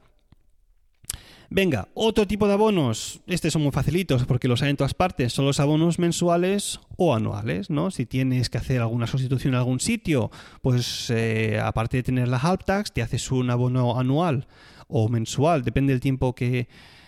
Venga, 1.49 1.87
otro 1.93 2.27
tipo 2.27 2.45
de 2.47 2.53
abonos. 2.53 3.21
Estos 3.25 3.53
son 3.53 3.61
muy 3.61 3.71
facilitos 3.71 4.25
porque 4.25 4.49
los 4.49 4.61
hay 4.61 4.71
en 4.71 4.77
todas 4.77 4.93
partes. 4.93 5.31
Son 5.31 5.45
los 5.45 5.61
abonos 5.61 5.97
mensuales 5.97 6.81
o 6.97 7.15
anuales, 7.15 7.69
¿no? 7.69 7.89
Si 7.89 8.05
tienes 8.05 8.49
que 8.49 8.57
hacer 8.57 8.81
alguna 8.81 9.07
sustitución 9.07 9.53
en 9.53 9.59
algún 9.59 9.79
sitio, 9.79 10.29
pues 10.61 11.09
eh, 11.09 11.59
aparte 11.63 11.97
de 11.97 12.03
tener 12.03 12.27
la 12.27 12.37
half 12.37 12.65
tax, 12.65 12.91
te 12.91 13.01
haces 13.01 13.31
un 13.31 13.49
abono 13.49 13.97
anual 13.97 14.47
o 14.89 15.07
mensual, 15.07 15.63
depende 15.63 15.93
del 15.93 16.01
tiempo 16.01 16.35
que, 16.35 16.67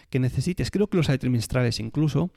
que 0.09 0.19
necesites, 0.19 0.71
creo 0.71 0.87
que 0.87 0.97
los 0.97 1.09
hay 1.09 1.17
trimestrales 1.17 1.79
incluso, 1.79 2.31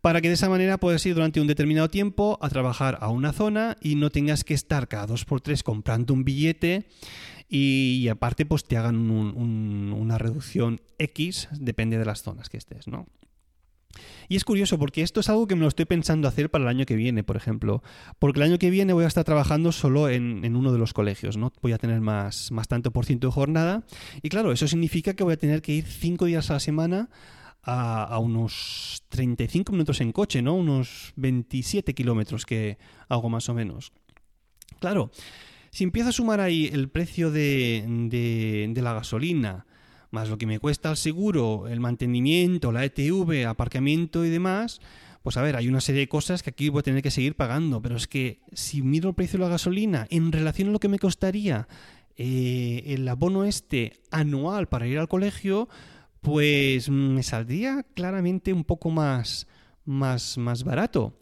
para 0.00 0.20
que 0.20 0.28
de 0.28 0.34
esa 0.34 0.48
manera 0.48 0.78
puedas 0.78 1.04
ir 1.06 1.14
durante 1.14 1.40
un 1.40 1.46
determinado 1.46 1.88
tiempo 1.88 2.38
a 2.40 2.48
trabajar 2.48 2.98
a 3.00 3.08
una 3.08 3.32
zona 3.32 3.76
y 3.80 3.94
no 3.94 4.10
tengas 4.10 4.44
que 4.44 4.54
estar 4.54 4.88
cada 4.88 5.06
dos 5.06 5.24
por 5.24 5.40
tres 5.40 5.62
comprando 5.62 6.14
un 6.14 6.24
billete 6.24 6.86
y, 7.48 8.08
aparte 8.08 8.44
pues 8.44 8.64
te 8.64 8.76
hagan 8.76 9.10
una 9.10 10.18
reducción 10.18 10.80
X, 10.98 11.48
depende 11.52 11.98
de 11.98 12.04
las 12.04 12.22
zonas 12.22 12.48
que 12.48 12.58
estés, 12.58 12.88
¿no? 12.88 13.06
Y 14.28 14.36
es 14.36 14.44
curioso 14.44 14.78
porque 14.78 15.02
esto 15.02 15.20
es 15.20 15.28
algo 15.28 15.46
que 15.46 15.54
me 15.54 15.62
lo 15.62 15.68
estoy 15.68 15.84
pensando 15.84 16.28
hacer 16.28 16.50
para 16.50 16.64
el 16.64 16.68
año 16.68 16.86
que 16.86 16.96
viene, 16.96 17.24
por 17.24 17.36
ejemplo. 17.36 17.82
Porque 18.18 18.40
el 18.40 18.44
año 18.44 18.58
que 18.58 18.70
viene 18.70 18.92
voy 18.92 19.04
a 19.04 19.08
estar 19.08 19.24
trabajando 19.24 19.72
solo 19.72 20.08
en, 20.08 20.56
uno 20.56 20.72
de 20.72 20.78
los 20.78 20.92
colegios, 20.92 21.36
¿no? 21.36 21.52
Voy 21.62 21.72
a 21.72 21.78
tener 21.78 22.00
más, 22.00 22.50
más 22.52 22.68
tanto 22.68 22.90
por 22.92 23.06
ciento 23.06 23.28
de 23.28 23.32
jornada. 23.32 23.84
Y 24.22 24.28
claro, 24.28 24.52
eso 24.52 24.68
significa 24.68 25.14
que 25.14 25.24
voy 25.24 25.34
a 25.34 25.38
tener 25.38 25.62
que 25.62 25.72
ir 25.72 25.84
cinco 25.84 26.26
días 26.26 26.50
a 26.50 26.54
la 26.54 26.60
semana 26.60 27.10
a, 27.62 28.04
a, 28.04 28.18
unos 28.18 29.04
35 29.08 29.72
minutos 29.72 30.00
en 30.00 30.12
coche, 30.12 30.42
¿no? 30.42 30.54
Unos 30.54 31.12
27 31.16 31.94
kilómetros 31.94 32.46
que 32.46 32.78
hago 33.08 33.28
más 33.28 33.48
o 33.48 33.54
menos. 33.54 33.92
Claro, 34.80 35.10
si 35.70 35.84
empiezo 35.84 36.10
a 36.10 36.12
sumar 36.12 36.40
ahí 36.40 36.68
el 36.72 36.88
precio 36.88 37.30
de, 37.30 37.84
de, 38.08 38.68
de 38.72 38.82
la 38.82 38.94
gasolina, 38.94 39.66
más 40.10 40.28
lo 40.28 40.38
que 40.38 40.46
me 40.46 40.58
cuesta 40.58 40.90
el 40.90 40.96
seguro, 40.96 41.68
el 41.68 41.80
mantenimiento, 41.80 42.72
la 42.72 42.84
ETV, 42.84 43.46
aparcamiento 43.46 44.24
y 44.24 44.30
demás, 44.30 44.80
pues 45.22 45.36
a 45.36 45.42
ver, 45.42 45.56
hay 45.56 45.68
una 45.68 45.80
serie 45.80 46.02
de 46.02 46.08
cosas 46.08 46.42
que 46.42 46.50
aquí 46.50 46.68
voy 46.68 46.80
a 46.80 46.84
tener 46.84 47.02
que 47.02 47.10
seguir 47.10 47.34
pagando, 47.34 47.82
pero 47.82 47.96
es 47.96 48.06
que 48.06 48.40
si 48.52 48.82
miro 48.82 49.10
el 49.10 49.14
precio 49.14 49.38
de 49.38 49.44
la 49.44 49.50
gasolina 49.50 50.06
en 50.10 50.32
relación 50.32 50.68
a 50.68 50.72
lo 50.72 50.80
que 50.80 50.88
me 50.88 50.98
costaría 50.98 51.68
eh, 52.16 52.82
el 52.86 53.06
abono 53.06 53.44
este 53.44 53.92
anual 54.10 54.68
para 54.68 54.86
ir 54.86 54.98
al 54.98 55.08
colegio, 55.08 55.68
pues 56.20 56.88
me 56.88 57.22
saldría 57.22 57.84
claramente 57.94 58.52
un 58.52 58.64
poco 58.64 58.90
más, 58.90 59.46
más, 59.84 60.38
más 60.38 60.64
barato. 60.64 61.14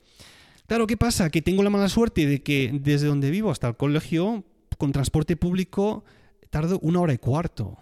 Claro, 0.67 0.87
¿qué 0.87 0.97
pasa? 0.97 1.31
Que 1.31 1.43
tengo 1.43 1.63
la 1.63 1.71
mala 1.71 1.89
suerte 1.89 2.27
de 2.27 2.43
que 2.43 2.71
desde 2.73 3.07
donde 3.07 3.31
vivo 3.31 3.51
hasta 3.51 3.69
el 3.69 3.77
colegio, 3.77 4.45
con 4.79 4.93
transporte 4.93 5.37
público, 5.37 6.05
tardo 6.51 6.79
una 6.81 7.01
hora 7.01 7.13
y 7.13 7.19
cuarto. 7.19 7.79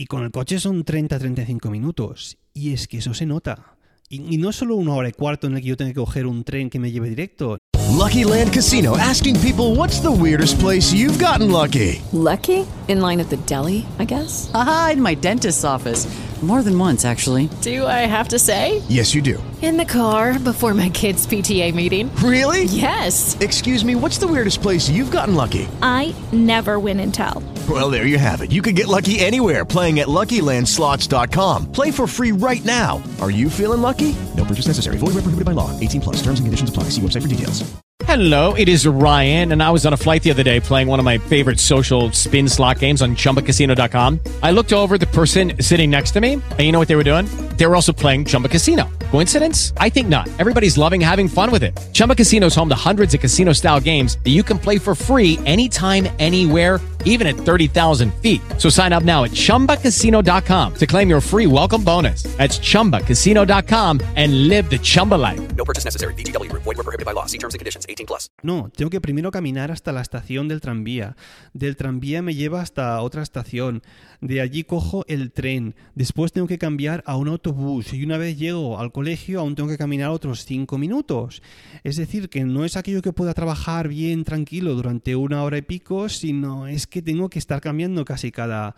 Y 0.00 0.06
con 0.06 0.22
el 0.22 0.30
coche 0.30 0.58
son 0.58 0.82
30-35 0.82 1.68
minutos. 1.68 2.38
Y 2.54 2.72
es 2.72 2.88
que 2.88 2.96
eso 2.96 3.12
se 3.12 3.26
nota. 3.26 3.76
Y, 4.08 4.34
y, 4.34 4.38
no 4.38 4.50
solo 4.50 4.76
una 4.76 4.94
hora 4.94 5.10
y 5.10 5.12
cuarto 5.12 5.46
en 5.46 5.56
el 5.56 5.60
que 5.60 5.68
yo 5.68 5.76
tengo 5.76 5.90
que 5.90 6.00
coger 6.00 6.26
un 6.26 6.42
tren 6.42 6.70
que 6.70 6.78
me 6.78 6.90
lleve 6.90 7.10
directo. 7.10 7.58
Lucky 7.90 8.24
Land 8.24 8.50
Casino, 8.50 8.96
asking 8.96 9.38
people 9.40 9.74
what's 9.76 10.00
the 10.00 10.10
weirdest 10.10 10.58
place 10.58 10.90
you've 10.90 11.22
gotten 11.22 11.50
lucky. 11.50 12.00
Lucky? 12.14 12.66
In 12.88 13.02
line 13.02 13.20
at 13.20 13.28
the 13.28 13.36
deli, 13.44 13.84
I 13.98 14.06
guess. 14.06 14.50
Aha, 14.54 14.92
in 14.94 15.02
my 15.02 15.14
dentist's 15.14 15.64
office. 15.64 16.08
More 16.40 16.62
than 16.62 16.78
once, 16.78 17.04
actually. 17.04 17.50
Do 17.60 17.86
I 17.86 18.06
have 18.08 18.28
to 18.28 18.38
say? 18.38 18.80
Yes, 18.88 19.14
you 19.14 19.20
do. 19.20 19.36
In 19.60 19.76
the 19.76 19.84
car 19.84 20.38
before 20.38 20.72
my 20.72 20.88
kids' 20.88 21.26
PTA 21.26 21.74
meeting. 21.74 22.10
Really? 22.24 22.64
Yes. 22.64 23.36
Excuse 23.40 23.84
me, 23.84 23.94
what's 23.94 24.16
the 24.16 24.26
weirdest 24.26 24.62
place 24.62 24.88
you've 24.88 25.10
gotten 25.10 25.34
lucky? 25.34 25.68
I 25.82 26.14
never 26.32 26.78
win 26.78 27.00
and 27.00 27.12
tell. 27.12 27.42
Well, 27.68 27.90
there 27.90 28.06
you 28.06 28.16
have 28.16 28.40
it. 28.40 28.50
You 28.50 28.62
can 28.62 28.74
get 28.74 28.88
lucky 28.88 29.20
anywhere 29.20 29.66
playing 29.66 30.00
at 30.00 30.08
LuckyLandSlots.com. 30.08 31.70
Play 31.72 31.90
for 31.90 32.06
free 32.06 32.32
right 32.32 32.64
now. 32.64 33.02
Are 33.20 33.30
you 33.30 33.50
feeling 33.50 33.82
lucky? 33.82 34.16
No 34.34 34.46
purchase 34.46 34.68
necessary. 34.68 34.96
Void 34.96 35.08
where 35.08 35.24
prohibited 35.24 35.44
by 35.44 35.52
law. 35.52 35.78
18 35.78 36.00
plus. 36.00 36.16
Terms 36.16 36.40
and 36.40 36.46
conditions 36.46 36.70
apply. 36.70 36.84
See 36.84 37.02
website 37.02 37.22
for 37.22 37.28
details. 37.28 37.70
Hello, 38.04 38.54
it 38.54 38.68
is 38.68 38.86
Ryan, 38.88 39.52
and 39.52 39.62
I 39.62 39.70
was 39.70 39.86
on 39.86 39.92
a 39.92 39.96
flight 39.96 40.22
the 40.24 40.30
other 40.32 40.42
day 40.42 40.58
playing 40.58 40.88
one 40.88 40.98
of 40.98 41.04
my 41.04 41.18
favorite 41.18 41.60
social 41.60 42.10
spin 42.10 42.48
slot 42.48 42.80
games 42.80 43.02
on 43.02 43.14
ChumbaCasino.com. 43.14 44.18
I 44.42 44.50
looked 44.50 44.72
over 44.72 44.98
the 44.98 45.06
person 45.06 45.52
sitting 45.62 45.90
next 45.90 46.10
to 46.12 46.20
me, 46.20 46.32
and 46.32 46.60
you 46.60 46.72
know 46.72 46.80
what 46.80 46.88
they 46.88 46.96
were 46.96 47.04
doing? 47.04 47.26
They 47.56 47.66
were 47.66 47.76
also 47.76 47.92
playing 47.92 48.24
Chumba 48.24 48.48
Casino. 48.48 48.88
Coincidence? 49.10 49.74
I 49.76 49.90
think 49.90 50.08
not. 50.08 50.28
Everybody's 50.40 50.76
loving 50.76 51.00
having 51.00 51.28
fun 51.28 51.52
with 51.52 51.62
it. 51.62 51.78
Chumba 51.92 52.16
Casino 52.16 52.46
is 52.46 52.54
home 52.54 52.68
to 52.70 52.74
hundreds 52.74 53.14
of 53.14 53.20
casino-style 53.20 53.80
games 53.80 54.18
that 54.24 54.30
you 54.30 54.42
can 54.42 54.58
play 54.58 54.78
for 54.78 54.96
free 54.96 55.38
anytime, 55.46 56.08
anywhere 56.18 56.80
even 57.04 57.28
at 57.28 57.36
30,000 57.36 58.12
feet. 58.14 58.40
So 58.58 58.68
sign 58.68 58.92
up 58.92 59.04
now 59.04 59.22
at 59.22 59.30
ChumbaCasino.com 59.30 60.74
to 60.74 60.86
claim 60.86 61.08
your 61.08 61.20
free 61.20 61.46
welcome 61.46 61.84
bonus. 61.84 62.24
That's 62.36 62.58
ChumbaCasino.com 62.58 64.00
and 64.16 64.48
live 64.48 64.68
the 64.68 64.78
Chumba 64.78 65.16
life. 65.16 65.40
No 65.54 65.64
purchase 65.64 65.84
necessary. 65.84 66.14
BGW. 66.14 66.50
Void 66.52 66.76
were 66.76 66.82
prohibited 66.82 67.06
by 67.06 67.12
law. 67.12 67.26
See 67.26 67.38
terms 67.38 67.54
and 67.54 67.60
conditions. 67.60 67.86
18 67.88 68.06
plus. 68.06 68.28
No, 68.42 68.70
tengo 68.74 68.90
que 68.90 69.00
primero 69.00 69.30
caminar 69.30 69.70
hasta 69.70 69.92
la 69.92 70.00
estación 70.00 70.48
del 70.48 70.60
tranvía. 70.60 71.16
Del 71.52 71.76
tranvía 71.76 72.22
me 72.22 72.34
lleva 72.34 72.60
hasta 72.60 73.00
otra 73.02 73.22
estación. 73.22 73.82
De 74.20 74.40
allí 74.40 74.64
cojo 74.64 75.04
el 75.08 75.32
tren. 75.32 75.74
Después 75.94 76.32
tengo 76.32 76.46
que 76.46 76.58
cambiar 76.58 77.02
a 77.06 77.16
un 77.16 77.28
autobús. 77.28 77.92
Y 77.92 78.04
una 78.04 78.18
vez 78.18 78.38
llego 78.38 78.78
al 78.78 78.92
colegio 78.92 79.40
aún 79.40 79.54
tengo 79.54 79.68
que 79.68 79.78
caminar 79.78 80.10
otros 80.10 80.44
5 80.44 80.78
minutos. 80.78 81.42
Es 81.84 81.96
decir, 81.96 82.28
que 82.28 82.44
no 82.44 82.64
es 82.64 82.76
aquello 82.76 83.02
que 83.02 83.12
pueda 83.12 83.34
trabajar 83.34 83.88
bien 83.88 84.24
tranquilo 84.24 84.74
durante 84.74 85.16
una 85.16 85.42
hora 85.42 85.58
y 85.58 85.62
pico, 85.62 86.08
sino 86.08 86.66
es 86.66 86.86
que 86.90 87.02
tengo 87.02 87.30
que 87.30 87.38
estar 87.38 87.60
cambiando 87.60 88.04
casi 88.04 88.30
cada, 88.30 88.74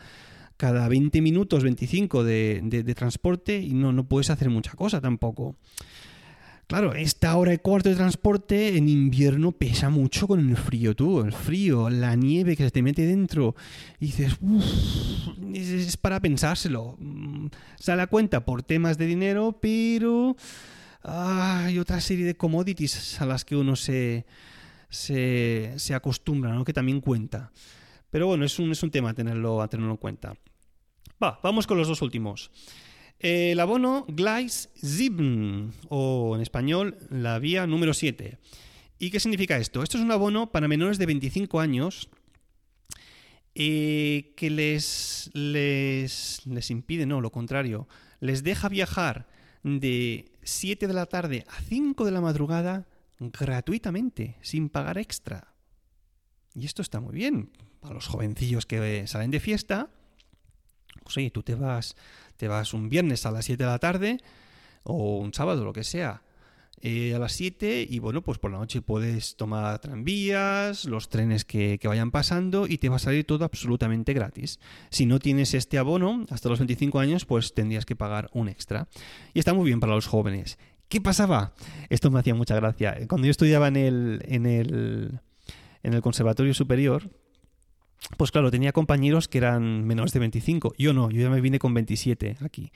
cada 0.57 0.87
20 0.89 1.21
minutos, 1.21 1.65
25 1.65 2.23
de, 2.23 2.61
de, 2.63 2.95
transporte 2.95 3.59
y 3.59 3.75
no, 3.75 3.93
no 3.93 4.05
puedes 4.05 4.31
hacer 4.31 4.49
mucha 4.49 4.73
cosa 4.73 5.01
tampoco. 5.01 5.57
Claro, 6.69 6.95
esta 6.95 7.37
hora 7.37 7.53
y 7.53 7.59
cuarto 7.59 7.91
de 7.91 7.97
transporte 7.97 8.77
en 8.77 8.89
invierno 8.89 9.53
pesa 9.53 9.91
mucho 9.91 10.27
con 10.27 10.49
el 10.49 10.57
frío, 10.57 10.95
tú. 10.95 11.21
El 11.21 11.33
frío, 11.33 11.91
la 11.91 12.15
nieve 12.15 12.57
que 12.57 12.65
se 12.65 12.71
te 12.71 12.81
mete 12.81 13.05
dentro. 13.05 13.55
Y 14.01 14.07
dices, 14.07 14.37
uff, 14.41 14.65
es, 15.53 15.69
es, 15.69 15.97
para 15.97 16.21
pensárselo. 16.21 16.97
Mm, 16.99 17.49
sale 17.79 18.03
a 18.03 18.07
cuenta 18.07 18.45
por 18.45 18.63
temas 18.63 18.97
de 18.97 19.07
dinero, 19.07 19.59
pero 19.61 20.37
hay 21.03 21.79
otra 21.79 22.01
serie 22.01 22.25
de 22.25 22.37
commodities 22.37 23.21
a 23.21 23.27
las 23.27 23.45
que 23.45 23.57
uno 23.57 23.77
se, 23.77 24.25
se, 24.89 25.75
se 25.77 25.95
acostumbra, 25.95 26.55
¿no? 26.55 26.65
Que 26.65 26.73
también 26.73 27.01
cuenta. 27.01 27.51
Pero 28.13 28.27
bueno, 28.27 28.45
es 28.45 28.59
un, 28.59 28.71
es 28.71 28.83
un 28.83 28.91
tema 28.91 29.11
a 29.11 29.15
tenerlo, 29.15 29.67
tenerlo 29.69 29.93
en 29.93 29.97
cuenta. 29.97 30.35
Va, 31.21 31.41
vamos 31.43 31.67
con 31.67 31.79
los 31.79 31.89
dos 31.89 32.03
últimos. 32.03 32.51
El 33.19 33.59
abono 33.59 34.05
Gleis 34.07 34.69
7, 34.75 35.71
o 35.89 36.37
en 36.37 36.43
español, 36.43 36.99
la 37.09 37.39
vía 37.39 37.67
número 37.67 37.95
7. 37.95 38.37
¿Y 38.99 39.11
qué 39.11 39.19
significa 39.19 39.57
esto? 39.57 39.83
Esto 39.83 39.97
es 39.97 40.05
un 40.05 40.11
abono 40.11 40.53
para 40.53 40.69
menores 40.69 40.99
de 40.99 41.07
25 41.07 41.59
años 41.59 42.11
eh, 43.55 44.35
que 44.37 44.51
les, 44.51 45.31
les, 45.33 46.45
les 46.45 46.71
impide, 46.71 47.07
no, 47.07 47.23
lo 47.23 47.33
contrario, 47.33 47.89
les 48.21 48.43
deja 48.43 48.69
viajar 48.69 49.27
de 49.63 50.33
7 50.43 50.87
de 50.87 50.93
la 50.93 51.07
tarde 51.07 51.47
a 51.49 51.63
5 51.63 52.05
de 52.05 52.11
la 52.11 52.21
madrugada 52.21 52.87
gratuitamente, 53.19 54.37
sin 54.43 54.69
pagar 54.69 54.99
extra. 54.99 55.55
Y 56.55 56.67
esto 56.67 56.83
está 56.83 57.01
muy 57.01 57.15
bien. 57.15 57.51
Para 57.83 57.95
los 57.95 58.07
jovencillos 58.07 58.65
que 58.65 59.07
salen 59.07 59.31
de 59.31 59.41
fiesta, 59.41 59.91
pues 61.03 61.17
oye, 61.17 61.31
tú 61.31 61.43
te 61.43 61.55
vas, 61.55 61.97
te 62.37 62.49
vas 62.49 62.73
un 62.73 62.89
viernes 62.89 63.27
a 63.27 63.31
las 63.31 63.45
7 63.45 63.63
de 63.63 63.69
la 63.69 63.79
tarde 63.79 64.19
o 64.85 65.19
un 65.19 65.35
sábado, 65.35 65.65
lo 65.65 65.73
que 65.73 65.85
sea, 65.85 66.23
eh, 66.81 67.15
a 67.15 67.19
las 67.19 67.33
7 67.33 67.87
y 67.89 67.99
bueno, 67.99 68.23
pues 68.23 68.39
por 68.39 68.51
la 68.51 68.59
noche 68.59 68.83
puedes 68.83 69.37
tomar 69.37 69.79
tranvías, 69.81 70.85
los 70.85 71.09
trenes 71.09 71.45
que, 71.45 71.79
que, 71.81 71.89
vayan 71.89 72.11
pasando 72.11 72.67
y 72.67 72.79
te 72.79 72.89
va 72.89 72.97
a 72.97 72.99
salir 72.99 73.25
todo 73.25 73.45
absolutamente 73.45 74.13
gratis. 74.13 74.59
Si 74.91 75.07
no 75.07 75.19
tienes 75.19 75.55
este 75.55 75.79
abono 75.79 76.27
hasta 76.31 76.49
los 76.49 76.59
25 76.59 76.99
años, 76.99 77.25
pues 77.25 77.55
tendrías 77.55 77.85
que 77.85 77.97
pagar 77.97 78.31
un 78.33 78.49
extra. 78.49 78.89
Y 79.35 79.39
está 79.39 79.55
muy 79.55 79.67
bien 79.67 79.81
para 79.81 79.95
los 79.95 80.07
jóvenes. 80.07 80.59
¿Qué 80.89 81.01
pasaba? 81.01 81.55
Esto 81.89 82.11
me 82.11 82.19
hacía 82.19 82.35
mucha 82.35 82.55
gracia. 82.55 82.99
Cuando 83.09 83.27
yo 83.27 83.31
estudiaba 83.31 83.69
en 83.69 83.77
el, 83.77 84.23
en 84.27 84.47
el, 84.47 85.21
en 85.83 85.95
el 85.95 86.03
Conservatorio 86.03 86.53
Superior, 86.53 87.11
pues 88.17 88.31
claro, 88.31 88.51
tenía 88.51 88.73
compañeros 88.73 89.29
que 89.29 89.39
eran 89.39 89.85
menores 89.85 90.13
de 90.13 90.21
25. 90.21 90.75
Yo 90.79 90.93
no, 90.93 91.11
yo 91.11 91.23
ya 91.23 91.31
me 91.31 91.41
vine 91.41 91.59
con 91.59 91.75
27 91.75 92.37
aquí. 92.41 92.73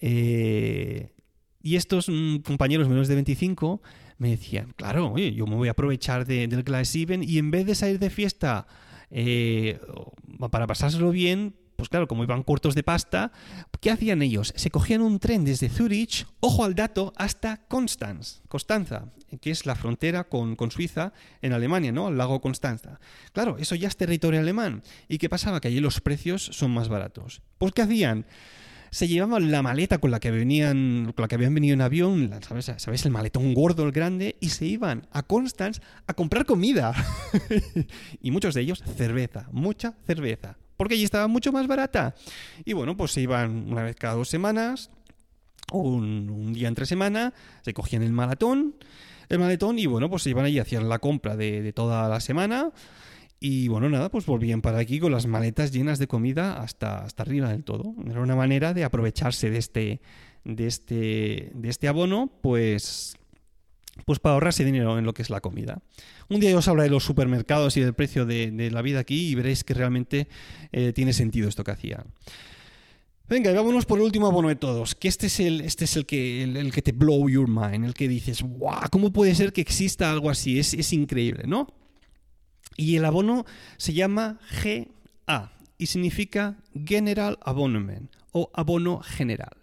Eh, 0.00 1.12
y 1.62 1.76
estos 1.76 2.08
mm, 2.08 2.38
compañeros 2.38 2.88
menores 2.88 3.08
de 3.08 3.14
25 3.14 3.82
me 4.18 4.30
decían, 4.30 4.72
claro, 4.76 5.12
oye, 5.12 5.32
yo 5.34 5.46
me 5.46 5.56
voy 5.56 5.68
a 5.68 5.72
aprovechar 5.72 6.26
de, 6.26 6.46
del 6.48 6.64
Class 6.64 6.88
7 6.88 7.20
y 7.22 7.38
en 7.38 7.50
vez 7.50 7.66
de 7.66 7.74
salir 7.74 7.98
de 7.98 8.10
fiesta 8.10 8.66
eh, 9.10 9.78
para 10.50 10.66
pasárselo 10.66 11.10
bien, 11.10 11.54
pues 11.76 11.88
claro, 11.88 12.08
como 12.08 12.24
iban 12.24 12.42
cortos 12.42 12.74
de 12.74 12.82
pasta, 12.82 13.32
¿qué 13.80 13.90
hacían 13.90 14.22
ellos? 14.22 14.52
Se 14.56 14.70
cogían 14.70 15.02
un 15.02 15.18
tren 15.18 15.44
desde 15.44 15.68
Zurich, 15.68 16.26
ojo 16.40 16.64
al 16.64 16.74
dato, 16.74 17.12
hasta 17.16 17.58
Constanz, 17.68 18.40
Constanza, 18.48 19.12
que 19.40 19.50
es 19.50 19.66
la 19.66 19.74
frontera 19.74 20.24
con, 20.24 20.56
con, 20.56 20.70
Suiza 20.70 21.12
en 21.42 21.52
Alemania, 21.52 21.92
¿no? 21.92 22.06
Al 22.06 22.16
lago 22.16 22.40
Constanza. 22.40 22.98
Claro, 23.32 23.56
eso 23.58 23.74
ya 23.74 23.88
es 23.88 23.96
territorio 23.96 24.40
alemán. 24.40 24.82
¿Y 25.08 25.18
qué 25.18 25.28
pasaba? 25.28 25.60
Que 25.60 25.68
allí 25.68 25.80
los 25.80 26.00
precios 26.00 26.42
son 26.42 26.72
más 26.72 26.88
baratos. 26.88 27.42
Pues 27.58 27.72
¿qué 27.72 27.82
hacían? 27.82 28.26
se 28.90 29.08
llevaban 29.08 29.50
la 29.50 29.62
maleta 29.62 29.98
con 29.98 30.10
la 30.10 30.20
que 30.20 30.30
venían, 30.30 31.12
con 31.14 31.22
la 31.22 31.28
que 31.28 31.34
habían 31.34 31.52
venido 31.52 31.74
en 31.74 31.82
avión, 31.82 32.30
¿sabes? 32.78 33.04
El 33.04 33.10
maletón 33.10 33.52
gordo, 33.52 33.84
el 33.84 33.92
grande, 33.92 34.36
y 34.40 34.50
se 34.50 34.64
iban 34.64 35.06
a 35.12 35.22
Constance 35.22 35.82
a 36.06 36.14
comprar 36.14 36.46
comida. 36.46 36.94
y 38.22 38.30
muchos 38.30 38.54
de 38.54 38.62
ellos 38.62 38.82
cerveza, 38.96 39.48
mucha 39.52 39.94
cerveza 40.06 40.56
porque 40.76 40.94
allí 40.94 41.04
estaba 41.04 41.28
mucho 41.28 41.52
más 41.52 41.66
barata. 41.66 42.14
Y 42.64 42.72
bueno, 42.72 42.96
pues 42.96 43.12
se 43.12 43.20
iban 43.20 43.70
una 43.70 43.82
vez 43.82 43.96
cada 43.96 44.14
dos 44.14 44.28
semanas, 44.28 44.90
o 45.72 45.80
un, 45.80 46.52
día 46.52 46.68
entre 46.68 46.86
semana, 46.86 47.34
se 47.62 47.74
cogían 47.74 48.02
el 48.02 48.12
maratón, 48.12 48.76
el 49.28 49.38
maletón, 49.38 49.78
y 49.78 49.86
bueno, 49.86 50.08
pues 50.08 50.22
se 50.22 50.30
iban 50.30 50.44
allí, 50.44 50.58
hacían 50.58 50.88
la 50.88 50.98
compra 50.98 51.36
de, 51.36 51.62
de 51.62 51.72
toda 51.72 52.08
la 52.08 52.20
semana. 52.20 52.72
Y 53.38 53.68
bueno, 53.68 53.88
nada, 53.90 54.08
pues 54.08 54.24
volvían 54.24 54.62
para 54.62 54.78
aquí 54.78 54.98
con 54.98 55.12
las 55.12 55.26
maletas 55.26 55.70
llenas 55.70 55.98
de 55.98 56.06
comida 56.06 56.60
hasta, 56.60 57.04
hasta 57.04 57.22
arriba 57.22 57.50
del 57.50 57.64
todo. 57.64 57.94
Era 58.08 58.20
una 58.20 58.34
manera 58.34 58.72
de 58.72 58.84
aprovecharse 58.84 59.50
de 59.50 59.58
este, 59.58 60.00
de 60.44 60.66
este, 60.66 61.50
de 61.54 61.68
este 61.68 61.88
abono, 61.88 62.30
pues 62.40 63.16
pues 64.04 64.18
para 64.18 64.34
ahorrarse 64.34 64.64
dinero 64.64 64.98
en 64.98 65.04
lo 65.04 65.14
que 65.14 65.22
es 65.22 65.30
la 65.30 65.40
comida. 65.40 65.80
Un 66.28 66.40
día 66.40 66.56
os 66.56 66.68
hablaré 66.68 66.88
de 66.88 66.94
los 66.94 67.04
supermercados 67.04 67.76
y 67.76 67.80
del 67.80 67.94
precio 67.94 68.26
de, 68.26 68.70
la 68.70 68.82
vida 68.82 69.00
aquí 69.00 69.28
y 69.28 69.34
veréis 69.34 69.64
que 69.64 69.74
realmente 69.74 70.28
eh, 70.72 70.92
tiene 70.92 71.12
sentido 71.12 71.48
esto 71.48 71.64
que 71.64 71.70
hacía. 71.70 72.04
Venga, 73.28 73.50
y 73.50 73.54
vámonos 73.54 73.86
por 73.86 73.98
el 73.98 74.04
último 74.04 74.28
abono 74.28 74.48
de 74.48 74.54
todos, 74.54 74.94
que 74.94 75.08
este 75.08 75.26
es 75.26 75.40
el, 75.40 75.60
este 75.62 75.84
es 75.84 75.96
el 75.96 76.06
que, 76.06 76.44
el, 76.44 76.72
que 76.72 76.82
te 76.82 76.92
blow 76.92 77.28
your 77.28 77.48
mind, 77.48 77.84
el 77.84 77.94
que 77.94 78.06
dices, 78.06 78.42
¡guau! 78.42 78.88
¿Cómo 78.90 79.12
puede 79.12 79.34
ser 79.34 79.52
que 79.52 79.60
exista 79.60 80.12
algo 80.12 80.30
así? 80.30 80.60
Es, 80.60 80.74
es 80.74 80.92
increíble, 80.92 81.42
¿no? 81.46 81.66
Y 82.76 82.96
el 82.96 83.04
abono 83.04 83.44
se 83.78 83.94
llama 83.94 84.38
GA 84.62 85.52
y 85.76 85.86
significa 85.86 86.56
General 86.84 87.38
Abonnement 87.42 88.12
o 88.30 88.50
abono 88.54 89.00
general. 89.00 89.56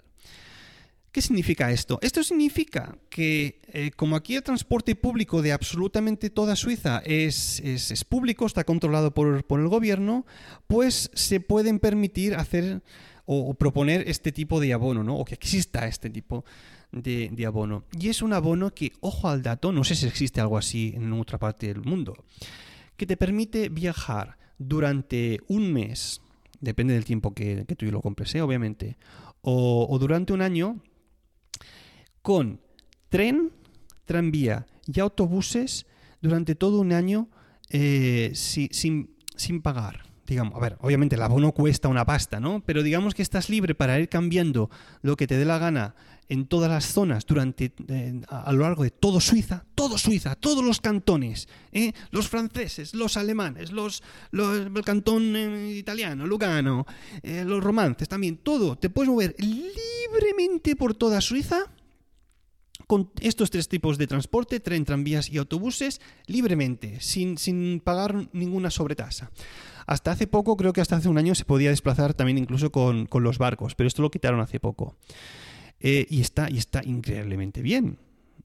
¿Qué 1.13 1.21
significa 1.21 1.69
esto? 1.69 1.99
Esto 2.01 2.23
significa 2.23 2.97
que 3.11 3.61
eh, 3.67 3.91
como 3.95 4.15
aquí 4.15 4.35
el 4.35 4.41
transporte 4.41 4.95
público 4.95 5.43
de 5.43 5.51
absolutamente 5.51 6.31
toda 6.31 6.55
Suiza 6.55 7.03
es, 7.05 7.59
es, 7.59 8.03
público, 8.03 8.47
está 8.47 8.63
controlado 8.63 9.13
por, 9.13 9.45
por, 9.45 9.59
el 9.59 9.67
gobierno, 9.67 10.25
pues 10.65 11.11
se 11.13 11.39
pueden 11.39 11.77
permitir 11.77 12.33
hacer 12.33 12.81
o, 13.25 13.53
proponer 13.53 14.09
este 14.09 14.31
tipo 14.31 14.59
de 14.59 14.73
abono, 14.73 15.03
¿no? 15.03 15.15
O 15.17 15.23
que 15.23 15.35
exista 15.35 15.85
este 15.85 16.09
tipo 16.09 16.45
de, 16.91 17.45
abono. 17.45 17.83
Y 17.91 18.09
es 18.09 18.23
un 18.23 18.33
abono 18.33 18.73
que, 18.73 18.91
ojo 18.99 19.29
al 19.29 19.43
dato, 19.43 19.71
no 19.71 19.83
sé 19.83 19.93
si 19.93 20.07
existe 20.07 20.41
algo 20.41 20.57
así 20.57 20.93
en 20.95 21.13
otra 21.13 21.37
parte 21.37 21.67
del 21.67 21.83
mundo, 21.83 22.15
que 22.97 23.05
te 23.05 23.17
permite 23.17 23.69
viajar 23.69 24.39
durante 24.57 25.41
un 25.47 25.71
mes, 25.71 26.21
depende 26.59 26.95
del 26.95 27.05
tiempo 27.05 27.35
que, 27.35 27.65
tú 27.77 27.85
lo 27.91 28.01
compres, 28.01 28.33
¿eh? 28.33 28.41
obviamente, 28.41 28.97
o 29.43 29.95
durante 29.99 30.33
un 30.33 30.41
año 30.41 30.81
con 32.21 32.59
tren, 33.09 33.51
tranvía 34.05 34.65
y 34.85 34.99
autobuses 34.99 35.85
durante 36.21 36.55
todo 36.55 36.79
un 36.79 36.93
año 36.93 37.29
eh, 37.69 38.31
sin, 38.33 38.73
sin, 38.73 39.15
sin, 39.35 39.61
pagar. 39.61 40.03
Digamos, 40.25 40.55
a 40.55 40.59
ver, 40.59 40.77
obviamente 40.79 41.15
el 41.15 41.21
abono 41.21 41.51
cuesta 41.51 41.89
una 41.89 42.05
pasta, 42.05 42.39
¿no? 42.39 42.63
Pero 42.65 42.81
digamos 42.81 43.13
que 43.13 43.21
estás 43.21 43.49
libre 43.49 43.75
para 43.75 43.99
ir 43.99 44.07
cambiando 44.09 44.69
lo 45.01 45.15
que 45.15 45.27
te 45.27 45.37
dé 45.37 45.45
la 45.45 45.57
gana 45.57 45.95
en 46.29 46.47
todas 46.47 46.69
las 46.69 46.85
zonas 46.85 47.25
durante 47.25 47.73
eh, 47.87 48.21
a, 48.27 48.51
lo 48.53 48.63
largo 48.63 48.83
de 48.83 48.91
todo 48.91 49.19
Suiza, 49.19 49.65
todo 49.75 49.97
Suiza, 49.97 50.35
todos 50.35 50.63
los 50.63 50.81
cantones, 50.81 51.47
¿eh? 51.71 51.93
los 52.11 52.27
franceses, 52.27 52.93
los 52.93 53.17
alemanes, 53.17 53.71
los, 53.71 54.03
el 54.31 54.83
cantón 54.83 55.35
eh, 55.35 55.75
italiano, 55.75 56.25
Lugano, 56.25 56.85
eh, 57.21 57.43
los 57.45 57.63
romances 57.63 58.07
también, 58.07 58.37
todo. 58.37 58.77
Te 58.77 58.89
puedes 58.89 59.09
mover 59.09 59.35
libremente 59.37 60.75
por 60.75 60.95
toda 60.95 61.21
Suiza 61.21 61.71
con 62.87 63.11
estos 63.21 63.49
tres 63.49 63.69
tipos 63.69 63.97
de 63.97 64.07
transporte, 64.07 64.59
tren, 64.59 64.85
tranvías 64.85 65.29
y 65.29 65.37
autobuses, 65.37 66.01
libremente, 66.27 66.99
sin, 66.99 67.37
sin 67.37 67.79
pagar 67.79 68.29
ninguna 68.33 68.69
sobretasa. 68.69 69.31
Hasta 69.85 70.11
hace 70.11 70.27
poco, 70.27 70.55
creo 70.57 70.73
que 70.73 70.81
hasta 70.81 70.95
hace 70.95 71.09
un 71.09 71.17
año, 71.17 71.35
se 71.35 71.45
podía 71.45 71.69
desplazar 71.69 72.13
también 72.13 72.37
incluso 72.37 72.71
con, 72.71 73.05
con 73.05 73.23
los 73.23 73.37
barcos, 73.37 73.75
pero 73.75 73.87
esto 73.87 74.01
lo 74.01 74.11
quitaron 74.11 74.39
hace 74.39 74.59
poco. 74.59 74.95
Eh, 75.85 76.07
y, 76.09 76.21
está, 76.21 76.49
y 76.49 76.57
está 76.57 76.81
increíblemente 76.83 77.61
bien. 77.61 77.99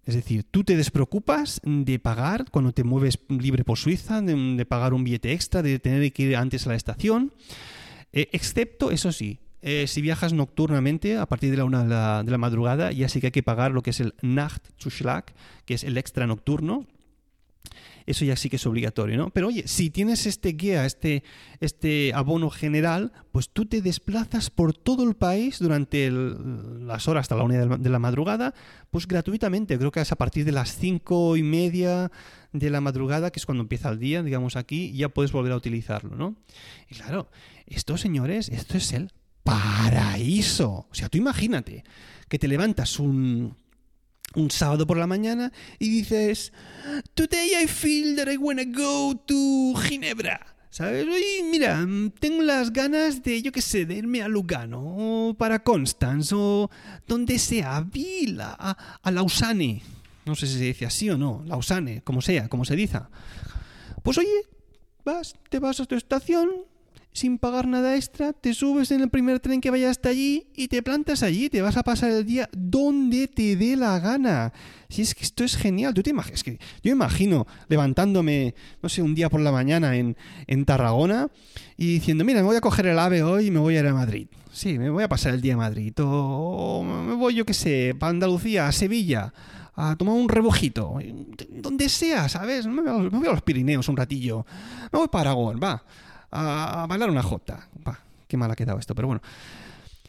Es 0.04 0.16
decir, 0.16 0.42
tú 0.42 0.64
te 0.64 0.76
despreocupas 0.76 1.60
de 1.62 2.00
pagar 2.00 2.50
cuando 2.50 2.72
te 2.72 2.82
mueves 2.82 3.20
libre 3.28 3.62
por 3.62 3.78
Suiza, 3.78 4.20
de, 4.20 4.66
pagar 4.66 4.92
un 4.92 5.04
billete 5.04 5.32
extra, 5.32 5.62
de 5.62 5.78
tener 5.78 6.12
que 6.12 6.24
ir 6.24 6.36
antes 6.36 6.66
a 6.66 6.70
la 6.70 6.74
estación, 6.74 7.32
eh, 8.12 8.28
excepto, 8.32 8.90
eso 8.90 9.12
sí, 9.12 9.38
eh, 9.62 9.86
si 9.86 10.00
viajas 10.02 10.32
nocturnamente, 10.32 11.16
a 11.16 11.26
partir 11.26 11.50
de 11.52 11.58
la 11.58 11.64
una 11.64 11.84
de 11.84 11.90
la, 11.90 12.22
de 12.24 12.30
la, 12.30 12.38
madrugada, 12.38 12.90
ya 12.90 13.08
sí 13.08 13.20
que 13.20 13.28
hay 13.28 13.32
que 13.32 13.42
pagar 13.44 13.70
lo 13.70 13.82
que 13.82 13.90
es 13.90 14.00
el 14.00 14.14
Nachtzuschlag, 14.20 15.26
que 15.64 15.74
es 15.74 15.84
el 15.84 15.96
extra 15.96 16.26
nocturno. 16.26 16.86
Eso 18.06 18.24
ya 18.24 18.36
sí 18.36 18.48
que 18.48 18.56
es 18.56 18.66
obligatorio, 18.66 19.16
¿no? 19.16 19.30
Pero 19.30 19.48
oye, 19.48 19.66
si 19.66 19.90
tienes 19.90 20.26
este 20.26 20.50
guía, 20.50 20.86
este, 20.86 21.22
este 21.60 22.12
abono 22.14 22.50
general, 22.50 23.12
pues 23.32 23.50
tú 23.50 23.66
te 23.66 23.82
desplazas 23.82 24.50
por 24.50 24.72
todo 24.72 25.08
el 25.08 25.14
país 25.14 25.58
durante 25.58 26.10
las 26.10 27.08
horas 27.08 27.22
hasta 27.22 27.36
la 27.36 27.44
una 27.44 27.76
de 27.76 27.90
la 27.90 27.98
madrugada, 27.98 28.54
pues 28.90 29.06
gratuitamente. 29.06 29.78
Creo 29.78 29.90
que 29.90 30.00
es 30.00 30.12
a 30.12 30.16
partir 30.16 30.44
de 30.44 30.52
las 30.52 30.76
cinco 30.76 31.36
y 31.36 31.42
media 31.42 32.10
de 32.52 32.70
la 32.70 32.80
madrugada, 32.80 33.30
que 33.30 33.38
es 33.38 33.46
cuando 33.46 33.62
empieza 33.62 33.90
el 33.90 33.98
día, 33.98 34.22
digamos 34.22 34.56
aquí, 34.56 34.92
ya 34.92 35.08
puedes 35.08 35.32
volver 35.32 35.52
a 35.52 35.56
utilizarlo, 35.56 36.16
¿no? 36.16 36.36
Y 36.88 36.94
claro, 36.94 37.28
esto, 37.66 37.96
señores, 37.96 38.48
esto 38.48 38.76
es 38.76 38.92
el 38.92 39.12
paraíso. 39.42 40.86
O 40.90 40.94
sea, 40.94 41.08
tú 41.08 41.18
imagínate 41.18 41.84
que 42.28 42.38
te 42.38 42.48
levantas 42.48 42.98
un, 42.98 43.56
un 44.34 44.50
sábado 44.50 44.86
por 44.86 44.96
la 44.96 45.06
mañana 45.06 45.52
y 45.78 45.88
dices, 45.88 46.52
Today 47.14 47.50
I 47.62 47.66
feel 47.66 48.16
that 48.16 48.30
I 48.30 48.36
wanna 48.36 48.64
go 48.64 49.16
to 49.16 49.74
Ginebra. 49.80 50.54
¿Sabes? 50.70 51.06
Y 51.06 51.42
mira, 51.44 51.84
tengo 52.20 52.42
las 52.42 52.72
ganas 52.72 53.22
de, 53.22 53.40
yo 53.40 53.50
qué 53.52 53.62
sé, 53.62 53.86
de 53.86 53.94
irme 53.94 54.22
a 54.22 54.28
Lugano, 54.28 54.80
o 54.80 55.34
para 55.34 55.64
Constance, 55.64 56.34
o 56.36 56.70
donde 57.06 57.38
sea, 57.38 57.80
Vila, 57.80 58.54
a, 58.58 58.98
a 59.02 59.10
Lausanne. 59.10 59.82
No 60.26 60.34
sé 60.34 60.46
si 60.46 60.58
se 60.58 60.64
dice 60.64 60.84
así 60.84 61.08
o 61.08 61.16
no, 61.16 61.42
Lausanne, 61.46 62.02
como 62.02 62.20
sea, 62.20 62.48
como 62.48 62.66
se 62.66 62.76
dice. 62.76 63.00
Pues 64.02 64.18
oye, 64.18 64.46
vas, 65.04 65.34
te 65.48 65.58
vas 65.58 65.80
a 65.80 65.86
tu 65.86 65.94
estación, 65.94 66.50
sin 67.18 67.38
pagar 67.38 67.66
nada 67.66 67.96
extra, 67.96 68.32
te 68.32 68.54
subes 68.54 68.90
en 68.92 69.00
el 69.00 69.10
primer 69.10 69.40
tren 69.40 69.60
que 69.60 69.70
vaya 69.70 69.90
hasta 69.90 70.08
allí 70.08 70.46
y 70.54 70.68
te 70.68 70.82
plantas 70.82 71.22
allí, 71.22 71.50
te 71.50 71.60
vas 71.60 71.76
a 71.76 71.82
pasar 71.82 72.10
el 72.10 72.24
día 72.24 72.48
donde 72.52 73.26
te 73.26 73.56
dé 73.56 73.76
la 73.76 73.98
gana. 73.98 74.52
Si 74.88 75.02
es 75.02 75.14
que 75.14 75.24
esto 75.24 75.44
es 75.44 75.56
genial, 75.56 75.94
tú 75.94 76.02
te 76.02 76.10
imaginas, 76.10 76.44
que 76.44 76.58
yo 76.82 76.92
imagino 76.92 77.46
levantándome, 77.68 78.54
no 78.82 78.88
sé, 78.88 79.02
un 79.02 79.14
día 79.14 79.28
por 79.28 79.40
la 79.40 79.52
mañana 79.52 79.96
en, 79.96 80.16
en 80.46 80.64
Tarragona 80.64 81.28
y 81.76 81.94
diciendo, 81.94 82.24
mira, 82.24 82.40
me 82.40 82.46
voy 82.46 82.56
a 82.56 82.60
coger 82.60 82.86
el 82.86 82.98
AVE 82.98 83.22
hoy 83.22 83.46
y 83.46 83.50
me 83.50 83.58
voy 83.58 83.76
a 83.76 83.80
ir 83.80 83.86
a 83.86 83.94
Madrid. 83.94 84.28
Sí, 84.52 84.78
me 84.78 84.88
voy 84.88 85.04
a 85.04 85.08
pasar 85.08 85.34
el 85.34 85.40
día 85.40 85.54
a 85.54 85.58
Madrid. 85.58 85.92
O 85.98 86.82
me 86.84 87.14
voy, 87.14 87.34
yo 87.34 87.44
qué 87.44 87.54
sé, 87.54 87.94
para 87.98 88.10
Andalucía, 88.10 88.66
a 88.66 88.72
Sevilla, 88.72 89.32
a 89.74 89.94
tomar 89.96 90.14
un 90.14 90.28
rebujito. 90.28 90.98
Donde 91.50 91.88
sea, 91.88 92.28
¿sabes? 92.28 92.66
Me 92.66 92.82
voy, 92.82 93.26
a, 93.26 93.32
los 93.32 93.42
Pirineos 93.42 93.88
un 93.88 93.96
ratillo. 93.96 94.44
Me 94.92 94.98
voy 94.98 95.08
para 95.08 95.30
Aragón, 95.30 95.60
va. 95.62 95.84
A, 96.30 96.84
a 96.84 96.86
bailar 96.86 97.10
una 97.10 97.22
jota. 97.22 97.68
Va, 97.86 98.00
qué 98.26 98.36
mal 98.36 98.50
ha 98.50 98.56
quedado 98.56 98.78
esto, 98.78 98.94
pero 98.94 99.08
bueno. 99.08 99.22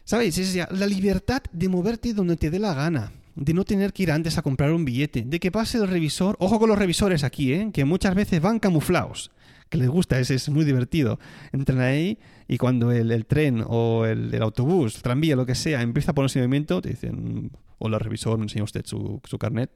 ¿Sabéis? 0.04 0.38
Es 0.38 0.52
ya 0.52 0.68
la 0.72 0.86
libertad 0.86 1.42
de 1.52 1.68
moverte 1.68 2.12
donde 2.14 2.36
te 2.36 2.50
dé 2.50 2.58
la 2.58 2.74
gana. 2.74 3.12
De 3.36 3.54
no 3.54 3.64
tener 3.64 3.92
que 3.92 4.02
ir 4.02 4.12
antes 4.12 4.38
a 4.38 4.42
comprar 4.42 4.72
un 4.72 4.84
billete. 4.84 5.22
De 5.22 5.38
que 5.38 5.50
pase 5.50 5.78
el 5.78 5.88
revisor. 5.88 6.36
Ojo 6.40 6.58
con 6.58 6.68
los 6.68 6.78
revisores 6.78 7.24
aquí, 7.24 7.52
¿eh? 7.52 7.70
Que 7.72 7.84
muchas 7.84 8.14
veces 8.14 8.40
van 8.40 8.58
camuflados 8.58 9.30
que 9.70 9.78
les 9.78 9.88
gusta, 9.88 10.18
es, 10.18 10.30
es 10.30 10.48
muy 10.50 10.64
divertido. 10.64 11.18
Entran 11.52 11.80
ahí 11.80 12.18
y 12.48 12.58
cuando 12.58 12.90
el, 12.90 13.24
tren 13.26 13.64
o 13.66 14.04
el, 14.04 14.42
autobús, 14.42 15.00
tranvía, 15.00 15.36
lo 15.36 15.46
que 15.46 15.54
sea, 15.54 15.80
empieza 15.80 16.10
a 16.10 16.14
ponerse 16.14 16.40
en 16.40 16.44
movimiento, 16.44 16.82
te 16.82 16.90
dicen, 16.90 17.52
hola 17.78 17.98
revisor, 17.98 18.36
me 18.36 18.44
enseña 18.44 18.64
usted 18.64 18.84
su, 18.84 19.20
su 19.24 19.38
carnet. 19.38 19.70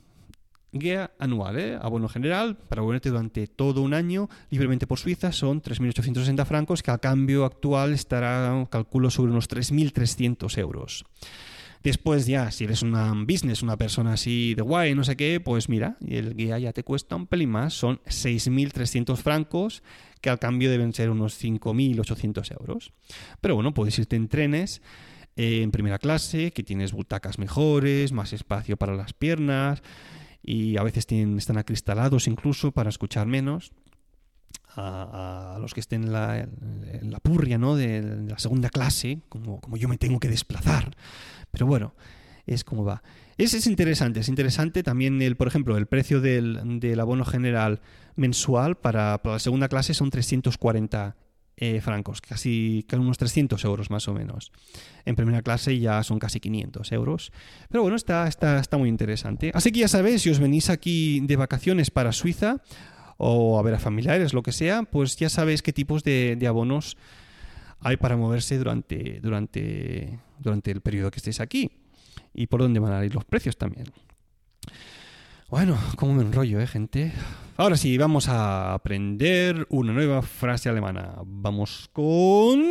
Guía 0.72 1.12
anual, 1.18 1.60
¿eh? 1.60 1.80
abono 1.82 2.08
general, 2.08 2.56
para 2.56 2.84
volverte 2.84 3.10
durante 3.10 3.48
todo 3.48 3.82
un 3.82 3.96
año 3.96 4.30
libremente 4.52 4.86
por 4.86 5.00
Suiza, 5.00 5.32
son 5.32 5.64
3.860 5.64 6.46
francos, 6.46 6.84
que 6.84 6.92
al 6.92 7.00
cambio 7.00 7.44
actual 7.44 7.94
estará, 7.94 8.68
calculo, 8.70 9.10
sobre 9.10 9.32
unos 9.32 9.50
3.300 9.50 10.58
euros. 10.60 11.06
Después 11.82 12.28
ya, 12.28 12.52
si 12.52 12.66
eres 12.66 12.84
una 12.84 13.14
business, 13.14 13.64
una 13.64 13.78
persona 13.78 14.14
así 14.14 14.54
de 14.54 14.62
guay, 14.62 14.94
no 14.94 15.04
sé 15.04 15.16
qué, 15.16 15.40
pues 15.40 15.70
mira, 15.70 15.98
el 16.06 16.36
guía 16.36 16.60
ya 16.60 16.74
te 16.74 16.84
cuesta 16.84 17.16
un 17.16 17.26
pelín 17.26 17.50
más, 17.50 17.74
son 17.74 18.00
6.300 18.06 19.16
francos, 19.16 19.82
que 20.22 20.30
al 20.30 20.40
cambio 20.40 20.70
deben 20.70 20.94
ser 20.94 21.10
unos 21.10 21.42
5.800 21.42 22.52
euros. 22.60 22.92
Pero 23.40 23.56
bueno, 23.56 23.74
puedes 23.74 23.98
irte 23.98 24.18
en 24.18 24.28
trenes 24.28 24.82
eh, 25.38 25.62
en 25.62 25.72
primera 25.72 26.00
clase, 26.00 26.52
que 26.52 26.64
tienes 26.64 26.92
butacas 26.92 27.40
mejores, 27.40 28.12
más 28.12 28.34
espacio 28.34 28.76
para 28.76 28.94
las 28.96 29.14
piernas, 29.14 29.82
y 30.50 30.78
a 30.78 30.84
veces 30.84 31.06
tienen, 31.06 31.38
están 31.38 31.60
acristalados 31.60 32.28
incluso 32.28 32.72
para 32.72 32.90
escuchar 32.90 33.28
menos. 33.28 33.72
A, 34.76 35.58
los 35.62 35.74
que 35.74 35.80
estén 35.80 36.06
en 36.06 36.14
la, 36.14 36.48
la 37.02 37.20
purria 37.20 37.60
¿no? 37.60 37.76
de, 37.76 38.02
la 38.28 38.40
segunda 38.40 38.70
clase, 38.70 39.20
como, 39.30 39.62
como 39.62 39.78
yo 39.78 39.88
me 39.88 39.98
tengo 39.98 40.20
que 40.20 40.28
desplazar. 40.28 40.96
Pero 41.52 41.68
bueno, 41.68 41.94
es 42.48 42.64
como 42.64 42.84
va. 42.84 43.04
Es, 43.38 43.54
es 43.54 43.68
interesante, 43.68 44.22
es 44.22 44.30
interesante 44.30 44.82
también, 44.82 45.22
el, 45.22 45.36
por 45.36 45.48
ejemplo, 45.48 45.78
el 45.78 45.86
precio 45.86 46.20
del, 46.20 46.80
del 46.80 47.00
abono 47.00 47.26
general 47.26 47.82
mensual 48.16 48.76
para, 48.76 49.22
para, 49.22 49.36
la 49.36 49.40
segunda 49.40 49.70
clase 49.70 49.94
son 49.94 50.10
340 50.10 51.16
eh, 51.62 51.82
francos, 51.82 52.22
casi, 52.22 52.86
unos 52.94 53.18
300 53.18 53.62
euros 53.66 53.90
más 53.90 54.08
o 54.08 54.14
menos. 54.14 54.54
En 55.04 55.18
primera 55.18 55.42
clase 55.42 55.78
ya 55.78 56.02
son 56.04 56.18
casi 56.18 56.40
500 56.40 56.92
euros. 56.94 57.34
Pero 57.70 57.82
bueno, 57.82 57.98
está, 57.98 58.28
está, 58.30 58.60
está 58.60 58.78
muy 58.78 58.88
interesante. 58.88 59.52
Así 59.54 59.74
que 59.74 59.82
ya 59.82 59.90
sabéis, 59.90 60.22
si 60.22 60.30
os 60.30 60.40
venís 60.40 60.70
aquí 60.70 61.20
de 61.20 61.36
vacaciones 61.36 61.92
para 61.92 62.14
Suiza, 62.14 62.62
o 63.18 63.60
a 63.60 63.62
ver 63.62 63.74
a 63.74 63.80
familiares, 63.80 64.34
lo 64.34 64.42
que 64.42 64.54
sea, 64.54 64.84
pues 64.84 65.18
ya 65.18 65.28
sabéis 65.28 65.62
qué 65.62 65.74
tipos 65.74 66.06
de, 66.06 66.38
de 66.38 66.48
abonos 66.48 66.96
hay 67.82 67.98
para 67.98 68.16
moverse 68.16 68.58
durante, 68.58 69.20
durante, 69.20 70.18
durante 70.38 70.72
el 70.72 70.80
periodo 70.80 71.12
que 71.12 71.18
estéis 71.18 71.42
aquí 71.42 71.72
y 72.34 72.48
por 72.48 72.62
dónde 72.62 72.80
van 72.80 72.94
a 72.94 73.04
ir 73.04 73.14
los 73.14 73.26
precios 73.26 73.58
también. 73.58 73.88
Bueno, 75.50 75.78
como 75.98 76.14
me 76.14 76.24
enrollo, 76.24 76.62
¿eh, 76.62 76.68
gente? 76.68 77.12
Ahora 77.60 77.76
sí, 77.76 77.98
vamos 77.98 78.30
a 78.30 78.74
aprender 78.74 79.68
una 79.70 79.92
nueva 79.92 80.22
frase 80.22 80.70
alemana. 80.70 81.16
Vamos 81.26 81.90
con... 81.92 82.64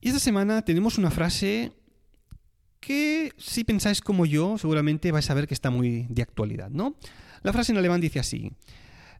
Y 0.00 0.08
esta 0.08 0.18
semana 0.18 0.62
tenemos 0.62 0.96
una 0.96 1.10
frase 1.10 1.72
que 2.80 3.32
si 3.36 3.64
pensáis 3.64 4.00
como 4.00 4.24
yo, 4.24 4.56
seguramente 4.56 5.12
vais 5.12 5.28
a 5.28 5.34
ver 5.34 5.46
que 5.46 5.52
está 5.52 5.68
muy 5.68 6.06
de 6.08 6.22
actualidad, 6.22 6.70
¿no? 6.70 6.96
La 7.42 7.52
frase 7.52 7.72
en 7.72 7.78
alemán 7.78 8.00
dice 8.00 8.18
así: 8.18 8.50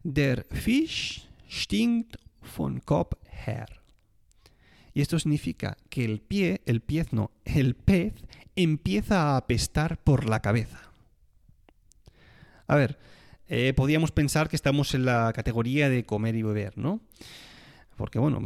Der 0.02 0.46
Fisch 0.50 1.28
stinkt 1.50 2.16
von 2.56 2.80
Kopf 2.80 3.12
her. 3.46 3.82
Y 4.94 5.02
esto 5.02 5.18
significa 5.18 5.76
que 5.90 6.04
el 6.04 6.20
pie, 6.20 6.62
el 6.66 6.80
pez 6.80 7.12
no, 7.12 7.30
el 7.44 7.76
pez 7.76 8.14
empieza 8.62 9.22
a 9.22 9.36
apestar 9.36 9.98
por 9.98 10.28
la 10.28 10.40
cabeza. 10.40 10.80
A 12.66 12.76
ver, 12.76 12.98
eh, 13.48 13.72
podríamos 13.74 14.12
pensar 14.12 14.48
que 14.48 14.56
estamos 14.56 14.94
en 14.94 15.04
la 15.04 15.32
categoría 15.32 15.88
de 15.88 16.04
comer 16.04 16.34
y 16.36 16.42
beber, 16.42 16.76
¿no? 16.76 17.00
porque 17.98 18.20
bueno, 18.20 18.40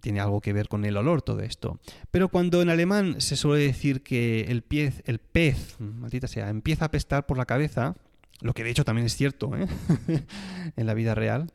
tiene 0.00 0.20
algo 0.20 0.40
que 0.40 0.54
ver 0.54 0.66
con 0.66 0.84
el 0.86 0.96
olor 0.96 1.20
todo 1.20 1.40
esto. 1.40 1.78
Pero 2.10 2.30
cuando 2.30 2.62
en 2.62 2.70
alemán 2.70 3.20
se 3.20 3.36
suele 3.36 3.62
decir 3.62 4.02
que 4.02 4.46
el 4.48 4.62
pez, 4.62 5.02
el 5.04 5.18
pez, 5.18 5.78
maldita 5.78 6.26
sea, 6.26 6.48
empieza 6.48 6.86
a 6.86 6.88
apestar 6.88 7.26
por 7.26 7.36
la 7.36 7.44
cabeza, 7.44 7.94
lo 8.40 8.54
que 8.54 8.64
de 8.64 8.70
hecho 8.70 8.84
también 8.84 9.04
es 9.06 9.14
cierto 9.14 9.54
¿eh? 9.54 9.68
en 10.76 10.86
la 10.86 10.94
vida 10.94 11.14
real, 11.14 11.52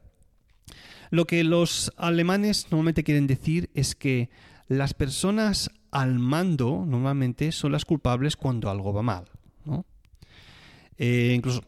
lo 1.10 1.26
que 1.26 1.44
los 1.44 1.92
alemanes 1.98 2.68
normalmente 2.70 3.04
quieren 3.04 3.26
decir 3.26 3.72
es 3.74 3.96
que 3.96 4.30
las 4.68 4.94
personas 4.94 5.72
al 5.96 6.20
mando 6.20 6.84
normalmente 6.86 7.54
son 7.54 7.72
las 7.72 7.86
culpables 7.86 8.36
cuando 8.36 8.70
algo 8.70 8.92
va 8.92 9.02
mal. 9.02 9.26
¿no? 9.64 9.86
Eh, 10.98 11.34
incluso 11.36 11.62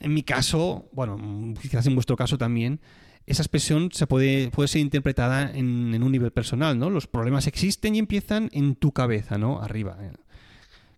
en 0.00 0.12
mi 0.12 0.22
caso, 0.22 0.88
bueno, 0.92 1.16
quizás 1.62 1.86
en 1.86 1.94
vuestro 1.94 2.16
caso 2.16 2.36
también, 2.36 2.80
esa 3.26 3.42
expresión 3.42 3.90
se 3.92 4.06
puede, 4.06 4.50
puede 4.50 4.68
ser 4.68 4.80
interpretada 4.80 5.50
en, 5.50 6.02
un 6.02 6.12
nivel 6.12 6.30
personal, 6.32 6.78
¿no? 6.78 6.90
Los 6.90 7.06
problemas 7.06 7.46
existen 7.46 7.94
y 7.94 8.00
empiezan 8.00 8.50
en 8.52 8.74
tu 8.74 8.92
cabeza, 8.92 9.38
¿no? 9.38 9.62
Arriba. 9.62 9.96
¿eh? 10.00 10.12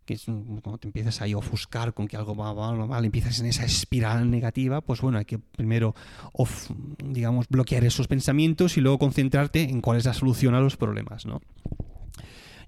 Que 0.06 0.18
cuando 0.26 0.78
te 0.78 0.88
empiezas 0.88 1.20
ahí 1.20 1.34
a 1.34 1.36
ofuscar 1.36 1.94
con 1.94 2.08
que 2.08 2.16
algo 2.16 2.34
va 2.34 2.52
mal, 2.86 3.04
empiezas 3.04 3.38
en 3.38 3.46
esa 3.46 3.64
espiral 3.64 4.28
negativa, 4.28 4.80
pues 4.80 5.00
bueno, 5.00 5.18
hay 5.18 5.24
que 5.24 5.38
primero, 5.38 5.94
digamos, 7.04 7.48
bloquear 7.48 7.84
esos 7.84 8.08
pensamientos 8.08 8.76
y 8.76 8.80
luego 8.80 8.98
concentrarte 8.98 9.62
en 9.62 9.80
cuál 9.82 9.98
es 9.98 10.06
la 10.06 10.14
solución 10.14 10.54
a 10.54 10.60
los 10.60 10.76
problemas, 10.76 11.26
¿no? 11.26 11.42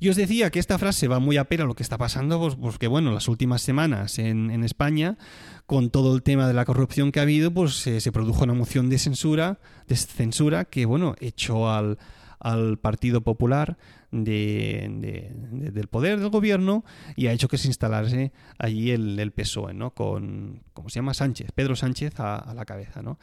Y 0.01 0.09
os 0.11 0.17
decía 0.17 0.51
que 0.51 0.61
esta 0.61 0.79
frase 0.79 1.09
va 1.09 1.19
muy 1.19 1.37
a 1.39 1.45
pena 1.45 1.65
lo 1.65 1.75
que 1.75 1.83
está 1.83 1.99
pasando, 1.99 2.39
pues, 2.39 2.55
pues 2.55 2.79
que 2.79 2.87
bueno, 2.87 3.11
las 3.13 3.27
últimas 3.27 3.63
semanas 3.63 4.19
en, 4.19 4.63
España, 4.63 5.19
con 5.67 5.91
todo 5.91 6.15
el 6.15 6.23
tema 6.23 6.47
de 6.47 6.55
la 6.55 6.65
corrupción 6.65 7.11
que 7.11 7.19
ha 7.19 7.23
habido, 7.25 7.53
pues 7.53 7.85
eh, 7.89 8.01
se 8.01 8.13
produjo 8.13 8.45
una 8.45 8.55
moción 8.55 8.89
de 8.91 8.99
censura, 8.99 9.59
de 9.89 9.97
censura 9.97 10.67
que, 10.67 10.87
bueno, 10.87 11.17
echó 11.19 11.69
al, 11.71 11.99
al 12.39 12.79
Partido 12.79 13.23
Popular 13.23 13.77
de- 14.13 14.89
de- 15.01 15.33
de- 15.35 15.71
del 15.73 15.89
poder 15.89 16.21
del 16.21 16.31
gobierno 16.31 16.85
y 17.17 17.27
ha 17.27 17.33
hecho 17.33 17.49
que 17.49 17.59
se 17.59 17.67
instalase 17.67 18.33
allí 18.57 18.93
el, 18.93 19.33
PSOE, 19.33 19.75
¿no? 19.75 19.91
Con, 19.95 20.63
¿cómo 20.75 20.89
se 20.91 21.01
llama? 21.01 21.13
Sánchez, 21.13 21.51
Pedro 21.53 21.75
Sánchez 21.75 22.21
a, 22.21 22.37
a 22.37 22.55
la 22.55 22.65
cabeza, 22.65 23.03
¿no? 23.03 23.19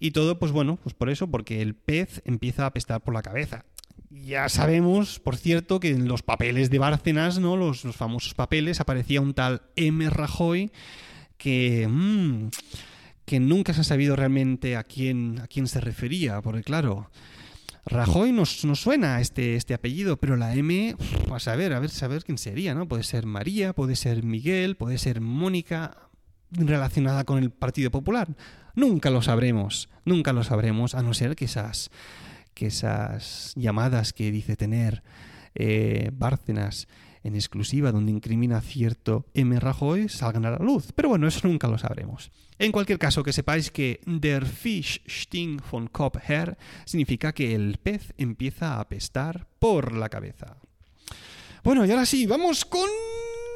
Y 0.00 0.12
todo, 0.12 0.38
pues 0.38 0.52
bueno, 0.52 0.78
pues 0.82 0.94
por 0.94 1.10
eso, 1.10 1.28
porque 1.30 1.60
el 1.60 1.74
pez 1.74 2.22
empieza 2.24 2.64
a 2.64 2.68
apestar 2.68 3.02
por 3.02 3.12
la 3.12 3.20
cabeza. 3.22 3.66
Ya 4.22 4.48
sabemos, 4.48 5.18
por 5.18 5.36
cierto, 5.36 5.80
que 5.80 5.90
en 5.90 6.06
los 6.06 6.22
papeles 6.22 6.70
de 6.70 6.78
Bárcenas, 6.78 7.38
¿no? 7.38 7.56
Los, 7.56 7.84
los 7.84 7.96
famosos 7.96 8.34
papeles, 8.34 8.80
aparecía 8.80 9.20
un 9.20 9.34
tal 9.34 9.62
M. 9.76 10.08
Rajoy 10.10 10.70
que... 11.36 11.88
mm, 11.88 12.48
que 13.24 13.40
nunca 13.40 13.72
se 13.72 13.80
ha 13.80 13.84
sabido 13.84 14.16
realmente 14.16 14.76
a 14.76 14.84
quién, 14.84 15.40
a 15.40 15.46
quién 15.46 15.66
se 15.66 15.80
refería, 15.80 16.42
porque 16.42 16.62
claro, 16.62 17.10
Rajoy 17.86 18.32
nos, 18.32 18.64
nos 18.64 18.80
suena 18.80 19.20
este, 19.20 19.56
este 19.56 19.74
apellido, 19.74 20.16
pero 20.18 20.36
la 20.36 20.54
M, 20.54 20.96
a 21.32 21.38
saber, 21.38 21.72
a 21.72 21.80
ver, 21.80 21.90
saber 21.90 22.24
quién 22.24 22.38
sería, 22.38 22.74
¿no? 22.74 22.88
Puede 22.88 23.02
ser 23.02 23.26
María, 23.26 23.74
puede 23.74 23.96
ser 23.96 24.22
Miguel, 24.22 24.76
puede 24.76 24.98
ser 24.98 25.20
Mónica, 25.20 26.08
relacionada 26.50 27.24
con 27.24 27.42
el 27.42 27.50
Partido 27.50 27.90
Popular. 27.90 28.28
Nunca 28.74 29.10
lo 29.10 29.22
sabremos, 29.22 29.88
nunca 30.04 30.32
lo 30.32 30.44
sabremos, 30.44 30.94
a 30.94 31.02
no 31.02 31.14
ser 31.14 31.36
esas, 31.38 31.90
que 32.54 32.66
esas 32.66 33.52
llamadas 33.56 34.12
que 34.12 34.30
dice 34.30 34.56
tener 34.56 35.02
eh, 35.54 36.10
Bárcenas 36.12 36.88
en 37.24 37.34
exclusiva 37.34 37.90
donde 37.90 38.12
incrimina 38.12 38.60
cierto 38.60 39.26
M. 39.34 39.58
Rajoy 39.58 40.08
salgan 40.08 40.44
a 40.44 40.50
la 40.50 40.58
luz. 40.58 40.92
Pero 40.94 41.08
bueno, 41.08 41.26
eso 41.26 41.46
nunca 41.48 41.68
lo 41.68 41.78
sabremos. 41.78 42.30
En 42.58 42.70
cualquier 42.70 42.98
caso, 42.98 43.24
que 43.24 43.32
sepáis 43.32 43.70
que 43.70 44.00
Der 44.06 44.46
Fisch 44.46 45.02
stinkt 45.08 45.64
von 45.70 45.88
Kopf 45.88 46.18
her 46.28 46.56
significa 46.84 47.32
que 47.32 47.54
el 47.54 47.78
pez 47.82 48.12
empieza 48.16 48.74
a 48.74 48.80
apestar 48.80 49.48
por 49.58 49.92
la 49.96 50.08
cabeza. 50.08 50.56
Bueno, 51.64 51.84
y 51.84 51.90
ahora 51.90 52.06
sí, 52.06 52.26
vamos 52.26 52.64
con 52.64 52.88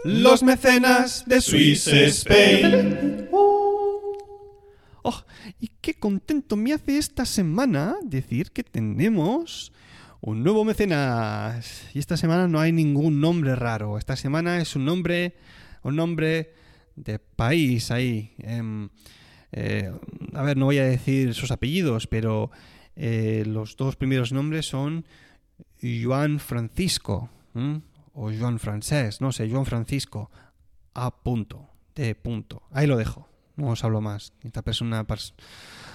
los 0.04 0.42
mecenas 0.42 1.24
de 1.26 1.40
Swiss 1.40 1.87
Spain. 1.88 3.28
Oh, 5.11 5.25
y 5.59 5.68
qué 5.81 5.94
contento 5.94 6.55
me 6.55 6.75
hace 6.75 6.99
esta 6.99 7.25
semana 7.25 7.97
decir 8.05 8.51
que 8.51 8.62
tenemos 8.62 9.73
un 10.21 10.42
nuevo 10.42 10.66
mecenas. 10.66 11.88
Y 11.94 11.99
esta 11.99 12.18
semana 12.18 12.47
no 12.47 12.61
hay 12.61 12.73
ningún 12.73 13.18
nombre 13.18 13.57
raro. 13.57 13.97
Esta 13.97 14.16
semana 14.16 14.61
es 14.61 14.77
un 14.77 14.85
nombre, 14.85 15.35
un 15.83 15.97
nombre 15.97 16.53
de 16.94 17.18
país 17.18 17.90
ahí. 17.90 18.35
Em, 18.37 18.90
eh, 19.53 19.90
a 20.35 20.42
ver, 20.42 20.59
no 20.59 20.66
voy 20.66 20.77
a 20.77 20.85
decir 20.85 21.33
sus 21.33 21.53
apellidos, 21.53 22.07
pero 22.07 22.51
eh, 22.94 23.44
los 23.47 23.79
dos 23.79 23.97
primeros 23.97 24.31
nombres 24.31 24.66
son 24.66 25.07
Juan 25.81 26.38
Francisco 26.38 27.31
o 28.12 28.31
Juan 28.31 28.59
Francés, 28.59 29.23
no 29.23 29.33
sé, 29.33 29.49
Juan 29.49 29.64
Francisco. 29.64 30.31
A 30.92 31.23
punto, 31.23 31.71
de 31.94 32.14
punto. 32.14 32.64
Ahí 32.73 32.87
lo 32.87 32.99
dejo. 32.99 33.28
No 33.59 33.68
os 33.75 33.83
hablo 33.85 34.01
más. 34.01 34.33
Esta 34.42 34.62
persona 34.62 35.05
pers- 35.07 35.35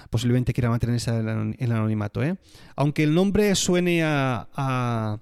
posiblemente 0.10 0.54
quiera 0.54 0.70
mantenerse 0.70 1.10
en 1.10 1.56
el 1.58 1.72
anonimato, 1.72 2.22
¿eh? 2.22 2.36
Aunque 2.76 3.04
el 3.04 3.16
nombre 3.16 3.56
suene 3.56 4.04
a, 4.04 4.48
a, 4.54 5.18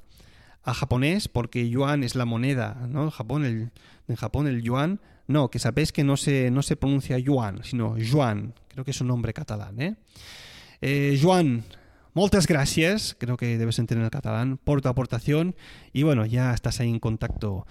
a 0.64 0.74
japonés, 0.74 1.28
porque 1.28 1.70
yuan 1.70 2.04
es 2.04 2.16
la 2.16 2.26
moneda, 2.26 2.88
¿no? 2.90 3.04
En 3.04 3.10
Japón, 3.12 3.46
el, 3.46 3.72
en 4.08 4.16
Japón 4.16 4.48
el 4.48 4.64
yuan, 4.64 5.00
no, 5.28 5.50
que 5.50 5.60
sabéis 5.60 5.92
que 5.94 6.04
no 6.04 6.18
se, 6.18 6.50
no 6.52 6.64
se 6.64 6.76
pronuncia 6.76 7.18
yuan, 7.20 7.64
sino 7.64 7.96
yuan. 7.98 8.54
Creo 8.70 8.84
que 8.84 8.92
es 8.92 9.00
un 9.02 9.08
nombre 9.08 9.34
catalán, 9.34 9.80
¿eh? 9.80 9.96
Eh, 10.82 11.20
Joan, 11.22 11.64
moltes 12.16 12.48
gràcies, 12.48 13.16
creo 13.20 13.38
que 13.38 13.60
debes 13.60 13.78
entender 13.78 14.04
el 14.04 14.10
catalán, 14.12 14.58
por 14.58 14.82
tu 14.82 14.90
aportación. 14.90 15.56
Y 15.94 16.02
bueno, 16.04 16.26
ya 16.26 16.54
estás 16.56 16.80
ahí 16.80 16.90
en 16.90 17.00
contacto 17.00 17.68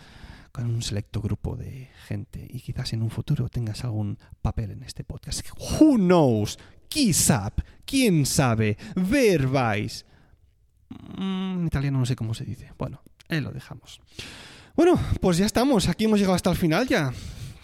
con 0.52 0.66
un 0.66 0.82
selecto 0.82 1.20
grupo 1.20 1.56
de 1.56 1.90
gente 2.06 2.46
y 2.48 2.60
quizás 2.60 2.92
en 2.92 3.02
un 3.02 3.10
futuro 3.10 3.48
tengas 3.48 3.84
algún 3.84 4.18
papel 4.42 4.72
en 4.72 4.82
este 4.82 5.04
podcast. 5.04 5.46
Who 5.58 5.96
knows? 5.96 6.58
Qui 6.88 7.12
sap? 7.12 7.60
¿Quién 7.84 8.26
sabe? 8.26 8.76
Ver 8.96 9.46
vais. 9.46 10.04
Mm, 10.88 11.60
en 11.60 11.66
italiano 11.66 11.98
no 11.98 12.06
sé 12.06 12.16
cómo 12.16 12.34
se 12.34 12.44
dice. 12.44 12.72
Bueno, 12.76 13.02
ahí 13.28 13.40
lo 13.40 13.52
dejamos. 13.52 14.00
Bueno, 14.74 14.98
pues 15.20 15.36
ya 15.38 15.46
estamos. 15.46 15.88
Aquí 15.88 16.04
hemos 16.04 16.18
llegado 16.18 16.34
hasta 16.34 16.50
el 16.50 16.56
final 16.56 16.88
ya. 16.88 17.12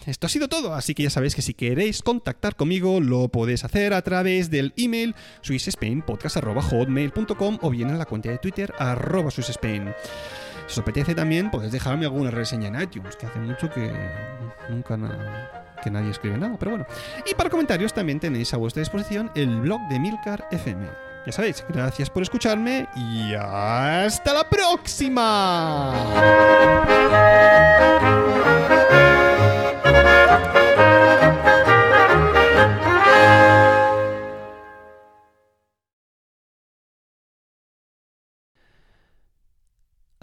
Esto 0.07 0.25
ha 0.25 0.29
sido 0.29 0.47
todo, 0.47 0.73
así 0.73 0.95
que 0.95 1.03
ya 1.03 1.09
sabéis 1.09 1.35
que 1.35 1.41
si 1.41 1.53
queréis 1.53 2.01
contactar 2.01 2.55
conmigo 2.55 3.01
lo 3.01 3.27
podéis 3.27 3.65
hacer 3.65 3.93
a 3.93 4.01
través 4.01 4.49
del 4.49 4.71
email 4.77 5.13
swissspainpodcast.hotmail.com 5.41 7.57
o 7.61 7.69
bien 7.69 7.89
en 7.89 7.99
la 7.99 8.05
cuenta 8.05 8.29
de 8.29 8.37
Twitter 8.37 8.73
arroba 8.79 9.31
swissspain. 9.31 9.93
Si 10.65 10.71
os 10.71 10.77
apetece 10.77 11.13
también 11.13 11.51
podéis 11.51 11.73
dejarme 11.73 12.05
alguna 12.05 12.31
reseña 12.31 12.69
en 12.69 12.81
iTunes, 12.81 13.17
que 13.17 13.25
hace 13.25 13.39
mucho 13.39 13.69
que 13.69 13.91
nunca 14.69 14.97
que 15.83 15.91
nadie 15.91 16.11
escribe 16.11 16.37
nada, 16.37 16.55
pero 16.57 16.71
bueno. 16.71 16.85
Y 17.29 17.35
para 17.35 17.49
comentarios 17.49 17.93
también 17.93 18.21
tenéis 18.21 18.53
a 18.53 18.57
vuestra 18.57 18.79
disposición 18.79 19.29
el 19.35 19.59
blog 19.59 19.81
de 19.89 19.99
Milcar 19.99 20.47
FM. 20.51 20.87
Ya 21.25 21.33
sabéis, 21.33 21.65
gracias 21.67 22.09
por 22.09 22.23
escucharme 22.23 22.87
y 22.95 23.33
hasta 23.33 24.33
la 24.33 24.49
próxima. 24.49 25.93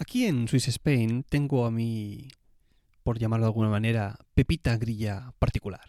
Aquí 0.05 0.27
en 0.27 0.49
Swiss 0.49 0.69
Spain 0.69 1.23
tengo 1.23 1.65
a 1.65 1.71
mi, 1.71 2.29
por 3.05 3.19
llamarlo 3.19 3.47
de 3.47 3.49
alguna 3.49 3.71
manera, 3.71 4.19
Pepita 4.35 4.77
Grilla 4.77 5.33
particular. 5.39 5.81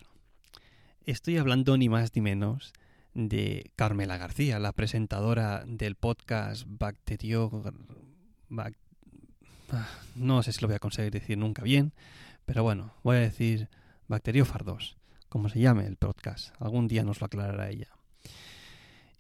Estoy 1.04 1.36
hablando 1.38 1.75
ni 1.75 1.89
más 1.89 2.15
ni 2.15 2.21
menos 2.21 2.71
de 3.13 3.71
Carmela 3.75 4.15
García, 4.17 4.58
la 4.58 4.71
presentadora 4.71 5.65
del 5.67 5.95
podcast 5.95 6.63
Bacterio... 6.65 7.51
Bac- 8.49 8.78
ah, 9.73 9.89
No 10.15 10.41
sé 10.43 10.54
si 10.54 10.62
lo 10.62 10.67
voy 10.69 10.75
a 10.78 10.80
conseguir 10.80 11.12
decir 11.12 11.38
nunca 11.38 11.62
bien, 11.63 11.91
pero 12.45 12.63
bueno, 12.63 12.93
voy 13.04 13.17
a 13.17 13.19
decir 13.19 13.67
Bacteriofardos, 14.08 14.95
como 15.28 15.49
se 15.49 15.60
llame 15.60 15.88
el 15.88 15.97
podcast. 15.97 16.56
Algún 16.62 16.88
día 16.88 17.04
nos 17.04 17.19
lo 17.19 17.25
aclarará 17.25 17.69
ella. 17.69 17.89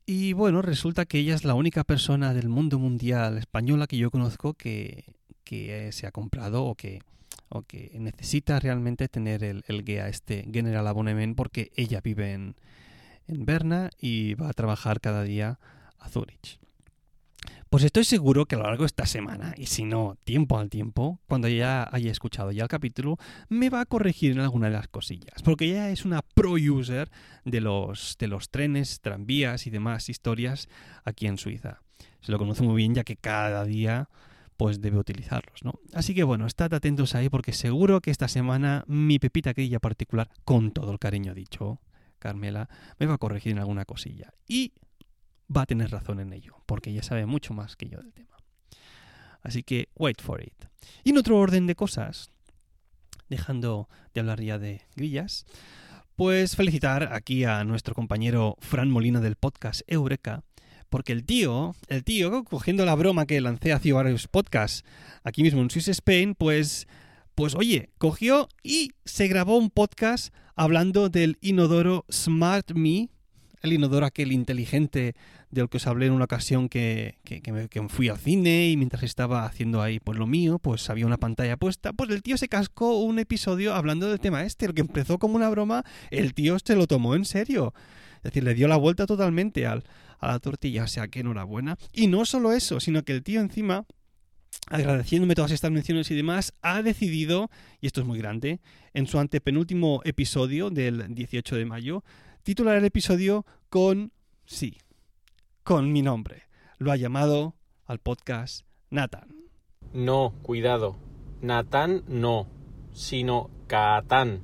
Y 0.05 0.33
bueno, 0.33 0.61
resulta 0.61 1.05
que 1.05 1.17
ella 1.17 1.33
es 1.33 1.45
la 1.45 1.55
única 1.55 1.83
persona 1.83 2.33
del 2.33 2.47
mundo 2.47 2.77
mundial 2.77 3.39
española 3.39 3.87
que 3.87 3.97
yo 3.97 4.11
conozco 4.11 4.53
que, 4.53 5.15
que 5.43 5.87
eh, 5.87 5.91
se 5.91 6.05
ha 6.05 6.11
comprado 6.11 6.63
o 6.63 6.75
que, 6.75 7.01
o 7.49 7.63
que 7.63 7.91
necesita 7.99 8.59
realmente 8.59 9.07
tener 9.07 9.43
el, 9.43 9.63
el 9.67 9.83
GEA, 9.83 10.07
este 10.07 10.47
General 10.51 10.85
Abonnement, 10.87 11.35
porque 11.35 11.71
ella 11.75 12.01
vive 12.01 12.33
en, 12.33 12.55
en 13.27 13.45
Berna 13.45 13.89
y 13.99 14.35
va 14.35 14.49
a 14.49 14.53
trabajar 14.53 15.01
cada 15.01 15.23
día 15.23 15.59
a 15.97 16.09
Zurich. 16.09 16.59
Pues 17.75 17.83
estoy 17.83 18.05
seguro 18.05 18.45
que 18.45 18.55
a 18.55 18.59
lo 18.59 18.63
largo 18.63 18.83
de 18.83 18.87
esta 18.87 19.05
semana, 19.05 19.53
y 19.57 19.65
si 19.65 19.83
no, 19.83 20.17
tiempo 20.23 20.57
al 20.57 20.69
tiempo, 20.69 21.19
cuando 21.27 21.49
ya 21.49 21.85
haya 21.91 22.09
escuchado 22.09 22.53
ya 22.53 22.63
el 22.63 22.69
capítulo, 22.69 23.17
me 23.49 23.69
va 23.69 23.81
a 23.81 23.85
corregir 23.85 24.31
en 24.31 24.39
alguna 24.39 24.67
de 24.67 24.71
las 24.71 24.87
cosillas. 24.87 25.43
Porque 25.43 25.65
ella 25.65 25.89
es 25.89 26.05
una 26.05 26.21
pro 26.21 26.53
user 26.53 27.11
de 27.43 27.59
los, 27.59 28.15
de 28.17 28.29
los 28.29 28.49
trenes, 28.49 29.01
tranvías 29.01 29.67
y 29.67 29.71
demás 29.71 30.07
historias 30.07 30.69
aquí 31.03 31.27
en 31.27 31.37
Suiza. 31.37 31.81
Se 32.21 32.31
lo 32.31 32.39
conoce 32.39 32.63
muy 32.63 32.77
bien 32.77 32.95
ya 32.95 33.03
que 33.03 33.17
cada 33.17 33.65
día 33.65 34.07
pues 34.55 34.79
debe 34.79 34.97
utilizarlos, 34.97 35.65
¿no? 35.65 35.73
Así 35.91 36.15
que 36.15 36.23
bueno, 36.23 36.47
estad 36.47 36.73
atentos 36.73 37.13
ahí 37.13 37.27
porque 37.27 37.51
seguro 37.51 37.99
que 37.99 38.09
esta 38.09 38.29
semana 38.29 38.85
mi 38.87 39.19
pepita 39.19 39.49
aquella 39.49 39.81
particular, 39.81 40.29
con 40.45 40.71
todo 40.71 40.93
el 40.93 40.99
cariño 40.99 41.33
dicho, 41.33 41.81
Carmela, 42.19 42.69
me 42.99 43.05
va 43.05 43.15
a 43.15 43.17
corregir 43.17 43.51
en 43.51 43.59
alguna 43.59 43.83
cosilla. 43.83 44.33
Y 44.47 44.71
va 45.55 45.63
a 45.63 45.65
tener 45.65 45.91
razón 45.91 46.19
en 46.19 46.33
ello, 46.33 46.55
porque 46.65 46.89
ella 46.89 47.03
sabe 47.03 47.25
mucho 47.25 47.53
más 47.53 47.75
que 47.75 47.87
yo 47.87 47.99
del 47.99 48.13
tema. 48.13 48.37
Así 49.41 49.63
que, 49.63 49.89
wait 49.95 50.21
for 50.21 50.41
it. 50.41 50.65
Y 51.03 51.11
en 51.11 51.17
otro 51.17 51.37
orden 51.37 51.67
de 51.67 51.75
cosas, 51.75 52.31
dejando 53.29 53.89
de 54.13 54.21
hablar 54.21 54.41
ya 54.41 54.57
de 54.57 54.81
grillas, 54.95 55.45
pues 56.15 56.55
felicitar 56.55 57.13
aquí 57.13 57.43
a 57.43 57.63
nuestro 57.63 57.93
compañero 57.93 58.57
Fran 58.59 58.89
Molina 58.89 59.19
del 59.19 59.35
podcast 59.35 59.81
Eureka, 59.87 60.43
porque 60.89 61.11
el 61.11 61.25
tío, 61.25 61.75
el 61.89 62.03
tío, 62.03 62.43
cogiendo 62.43 62.85
la 62.85 62.95
broma 62.95 63.25
que 63.25 63.41
lancé 63.41 63.73
hace 63.73 63.91
varios 63.91 64.27
podcasts 64.27 64.83
aquí 65.23 65.43
mismo 65.43 65.61
en 65.61 65.69
Swiss 65.69 65.89
Spain, 65.89 66.35
pues, 66.35 66.87
pues 67.35 67.55
oye, 67.55 67.89
cogió 67.97 68.47
y 68.63 68.91
se 69.03 69.27
grabó 69.27 69.57
un 69.57 69.69
podcast 69.69 70.33
hablando 70.55 71.09
del 71.09 71.37
inodoro 71.41 72.05
Smart 72.09 72.71
Me, 72.71 73.09
el 73.65 73.73
inodoro 73.73 74.05
aquel 74.05 74.31
inteligente 74.31 75.15
del 75.51 75.69
que 75.69 75.77
os 75.77 75.87
hablé 75.87 76.07
en 76.07 76.13
una 76.13 76.25
ocasión 76.25 76.69
que, 76.69 77.17
que, 77.23 77.41
que 77.41 77.51
me, 77.51 77.67
que 77.67 77.87
fui 77.89 78.09
al 78.09 78.17
cine 78.17 78.69
y 78.69 78.77
mientras 78.77 79.03
estaba 79.03 79.45
haciendo 79.45 79.81
ahí 79.81 79.99
pues 79.99 80.17
lo 80.17 80.27
mío, 80.27 80.59
pues 80.59 80.89
había 80.89 81.05
una 81.05 81.17
pantalla 81.17 81.57
puesta, 81.57 81.93
pues 81.93 82.09
el 82.09 82.23
tío 82.23 82.37
se 82.37 82.47
cascó 82.47 82.99
un 82.99 83.19
episodio 83.19 83.73
hablando 83.73 84.09
del 84.09 84.19
tema 84.19 84.43
este, 84.43 84.65
el 84.65 84.73
que 84.73 84.81
empezó 84.81 85.19
como 85.19 85.35
una 85.35 85.49
broma, 85.49 85.83
el 86.11 86.33
tío 86.33 86.57
se 86.63 86.75
lo 86.75 86.87
tomó 86.87 87.15
en 87.15 87.25
serio. 87.25 87.73
Es 88.17 88.23
decir, 88.31 88.43
le 88.43 88.55
dio 88.55 88.67
la 88.67 88.77
vuelta 88.77 89.05
totalmente 89.05 89.67
al, 89.67 89.83
a 90.19 90.27
la 90.27 90.39
tortilla, 90.39 90.83
o 90.83 90.87
sea 90.87 91.07
que 91.07 91.19
enhorabuena. 91.19 91.77
Y 91.93 92.07
no 92.07 92.25
solo 92.25 92.53
eso, 92.53 92.79
sino 92.79 93.03
que 93.03 93.13
el 93.13 93.23
tío 93.23 93.39
encima, 93.39 93.85
agradeciéndome 94.67 95.35
todas 95.35 95.51
estas 95.51 95.71
menciones 95.71 96.09
y 96.11 96.15
demás, 96.15 96.53
ha 96.61 96.81
decidido, 96.81 97.49
y 97.81 97.87
esto 97.87 98.01
es 98.01 98.07
muy 98.07 98.17
grande, 98.17 98.61
en 98.93 99.07
su 99.07 99.19
antepenúltimo 99.19 100.01
episodio 100.05 100.69
del 100.69 101.13
18 101.13 101.55
de 101.55 101.65
mayo, 101.65 102.03
titular 102.45 102.77
el 102.77 102.85
episodio 102.85 103.43
con, 103.69 104.11
sí, 104.45 104.77
con 105.63 105.91
mi 105.91 106.01
nombre. 106.03 106.43
Lo 106.77 106.91
ha 106.91 106.95
llamado 106.95 107.55
al 107.85 107.97
podcast 107.99 108.65
Nathan. 108.91 109.35
No, 109.93 110.33
cuidado. 110.43 110.95
Natán 111.41 112.03
no, 112.07 112.47
sino 112.93 113.49
Catán. 113.67 114.43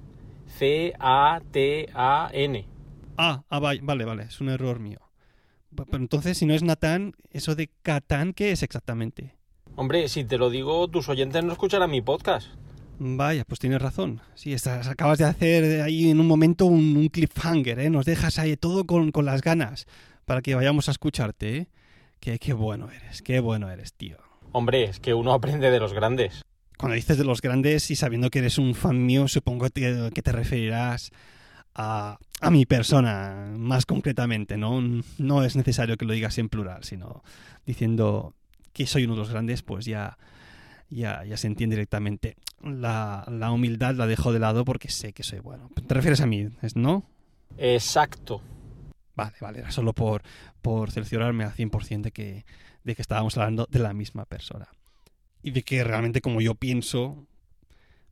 C-A-T-A-N. 1.41 2.67
Ah, 3.17 3.43
ah, 3.49 3.59
va- 3.59 3.73
vale, 3.81 4.05
vale, 4.05 4.23
es 4.23 4.41
un 4.41 4.49
error 4.49 4.79
mío. 4.79 4.99
Pero 5.75 5.97
entonces, 5.97 6.37
si 6.37 6.45
no 6.45 6.53
es 6.53 6.63
Nathan, 6.63 7.13
eso 7.29 7.55
de 7.55 7.69
Catán, 7.83 8.33
¿qué 8.33 8.51
es 8.51 8.63
exactamente? 8.63 9.37
Hombre, 9.75 10.09
si 10.09 10.25
te 10.25 10.37
lo 10.37 10.49
digo, 10.49 10.87
tus 10.89 11.07
oyentes 11.07 11.43
no 11.43 11.53
escucharán 11.53 11.91
mi 11.91 12.01
podcast. 12.01 12.47
Vaya, 13.03 13.45
pues 13.45 13.59
tienes 13.59 13.81
razón. 13.81 14.21
Sí, 14.35 14.53
estás, 14.53 14.87
acabas 14.87 15.17
de 15.17 15.25
hacer 15.25 15.81
ahí 15.81 16.11
en 16.11 16.19
un 16.19 16.27
momento 16.27 16.67
un, 16.67 16.95
un 16.95 17.07
cliffhanger, 17.07 17.79
¿eh? 17.79 17.89
Nos 17.89 18.05
dejas 18.05 18.37
ahí 18.37 18.55
todo 18.57 18.85
con, 18.85 19.11
con 19.11 19.25
las 19.25 19.41
ganas 19.41 19.87
para 20.25 20.43
que 20.43 20.53
vayamos 20.53 20.87
a 20.87 20.91
escucharte, 20.91 21.57
¿eh? 21.57 21.67
Qué, 22.19 22.37
qué 22.37 22.53
bueno 22.53 22.91
eres, 22.91 23.23
qué 23.23 23.39
bueno 23.39 23.71
eres, 23.71 23.93
tío. 23.93 24.17
Hombre, 24.51 24.83
es 24.83 24.99
que 24.99 25.15
uno 25.15 25.33
aprende 25.33 25.71
de 25.71 25.79
los 25.79 25.93
grandes. 25.93 26.43
Cuando 26.77 26.93
dices 26.93 27.17
de 27.17 27.23
los 27.23 27.41
grandes 27.41 27.89
y 27.89 27.95
sabiendo 27.95 28.29
que 28.29 28.37
eres 28.37 28.59
un 28.59 28.75
fan 28.75 29.03
mío, 29.03 29.27
supongo 29.27 29.67
que, 29.71 30.11
que 30.13 30.21
te 30.21 30.31
referirás 30.31 31.09
a, 31.73 32.19
a 32.39 32.51
mi 32.51 32.67
persona, 32.67 33.51
más 33.57 33.87
concretamente, 33.87 34.57
¿no? 34.57 34.79
No 35.17 35.43
es 35.43 35.55
necesario 35.55 35.97
que 35.97 36.05
lo 36.05 36.13
digas 36.13 36.37
en 36.37 36.49
plural, 36.49 36.83
sino 36.83 37.23
diciendo 37.65 38.35
que 38.73 38.85
soy 38.85 39.05
uno 39.05 39.15
de 39.15 39.21
los 39.21 39.31
grandes, 39.31 39.63
pues 39.63 39.85
ya, 39.85 40.19
ya, 40.91 41.23
ya 41.25 41.37
se 41.37 41.47
entiende 41.47 41.75
directamente. 41.75 42.35
La, 42.61 43.25
la 43.27 43.51
humildad 43.51 43.95
la 43.95 44.05
dejo 44.05 44.31
de 44.31 44.39
lado 44.39 44.65
porque 44.65 44.89
sé 44.89 45.13
que 45.13 45.23
soy 45.23 45.39
bueno. 45.39 45.69
¿Te 45.87 45.93
refieres 45.93 46.21
a 46.21 46.27
mí, 46.27 46.47
no? 46.75 47.03
Exacto. 47.57 48.41
Vale, 49.15 49.35
vale, 49.41 49.59
era 49.59 49.71
solo 49.71 49.93
por, 49.93 50.21
por 50.61 50.91
cerciorarme 50.91 51.43
al 51.43 51.53
100% 51.53 52.01
de 52.01 52.11
que, 52.11 52.45
de 52.83 52.95
que 52.95 53.01
estábamos 53.01 53.37
hablando 53.37 53.67
de 53.69 53.79
la 53.79 53.93
misma 53.93 54.25
persona. 54.25 54.67
Y 55.41 55.51
de 55.51 55.63
que 55.63 55.83
realmente 55.83 56.21
como 56.21 56.41
yo 56.41 56.55
pienso, 56.55 57.25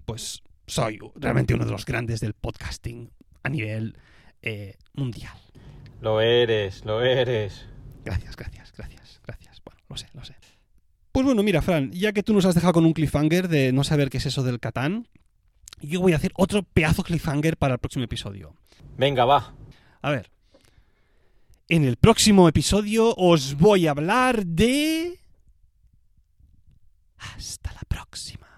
pues 0.06 0.42
soy 0.66 1.00
realmente 1.16 1.54
uno 1.54 1.66
de 1.66 1.72
los 1.72 1.86
grandes 1.86 2.20
del 2.20 2.34
podcasting 2.34 3.12
a 3.44 3.50
nivel 3.50 3.98
eh, 4.42 4.78
mundial. 4.94 5.38
Lo 6.02 6.22
eres, 6.22 6.86
lo 6.86 7.02
eres. 7.02 7.66
Gracias, 8.06 8.36
gracias, 8.36 8.74
gracias, 8.76 9.22
gracias. 9.26 9.62
Bueno, 9.64 9.82
lo 9.90 9.98
sé, 9.98 10.08
lo 10.14 10.24
sé. 10.24 10.36
Pues 11.12 11.26
bueno, 11.26 11.42
mira, 11.44 11.62
Fran, 11.62 11.92
ya 11.92 12.14
que 12.14 12.24
tú 12.24 12.34
nos 12.34 12.46
has 12.46 12.56
dejado 12.56 12.74
con 12.74 12.86
un 12.86 12.94
cliffhanger 12.94 13.48
de 13.48 13.72
no 13.72 13.84
saber 13.84 14.10
qué 14.10 14.18
es 14.18 14.26
eso 14.26 14.44
del 14.44 14.60
Catán, 14.60 15.08
yo 15.82 16.02
voy 16.02 16.14
a 16.14 16.18
hacer 16.18 16.32
otro 16.36 16.64
pedazo 16.64 17.04
cliffhanger 17.04 17.58
para 17.58 17.76
el 17.76 17.80
próximo 17.80 18.06
episodio. 18.06 18.56
Venga, 18.98 19.26
va. 19.26 19.56
A 20.02 20.12
ver. 20.12 20.30
En 21.68 21.84
el 21.84 21.98
próximo 21.98 22.48
episodio 22.48 23.14
os 23.16 23.56
voy 23.56 23.88
a 23.88 23.92
hablar 23.92 24.46
de... 24.46 25.20
Hasta 27.18 27.74
la 27.74 27.82
próxima. 27.88 28.49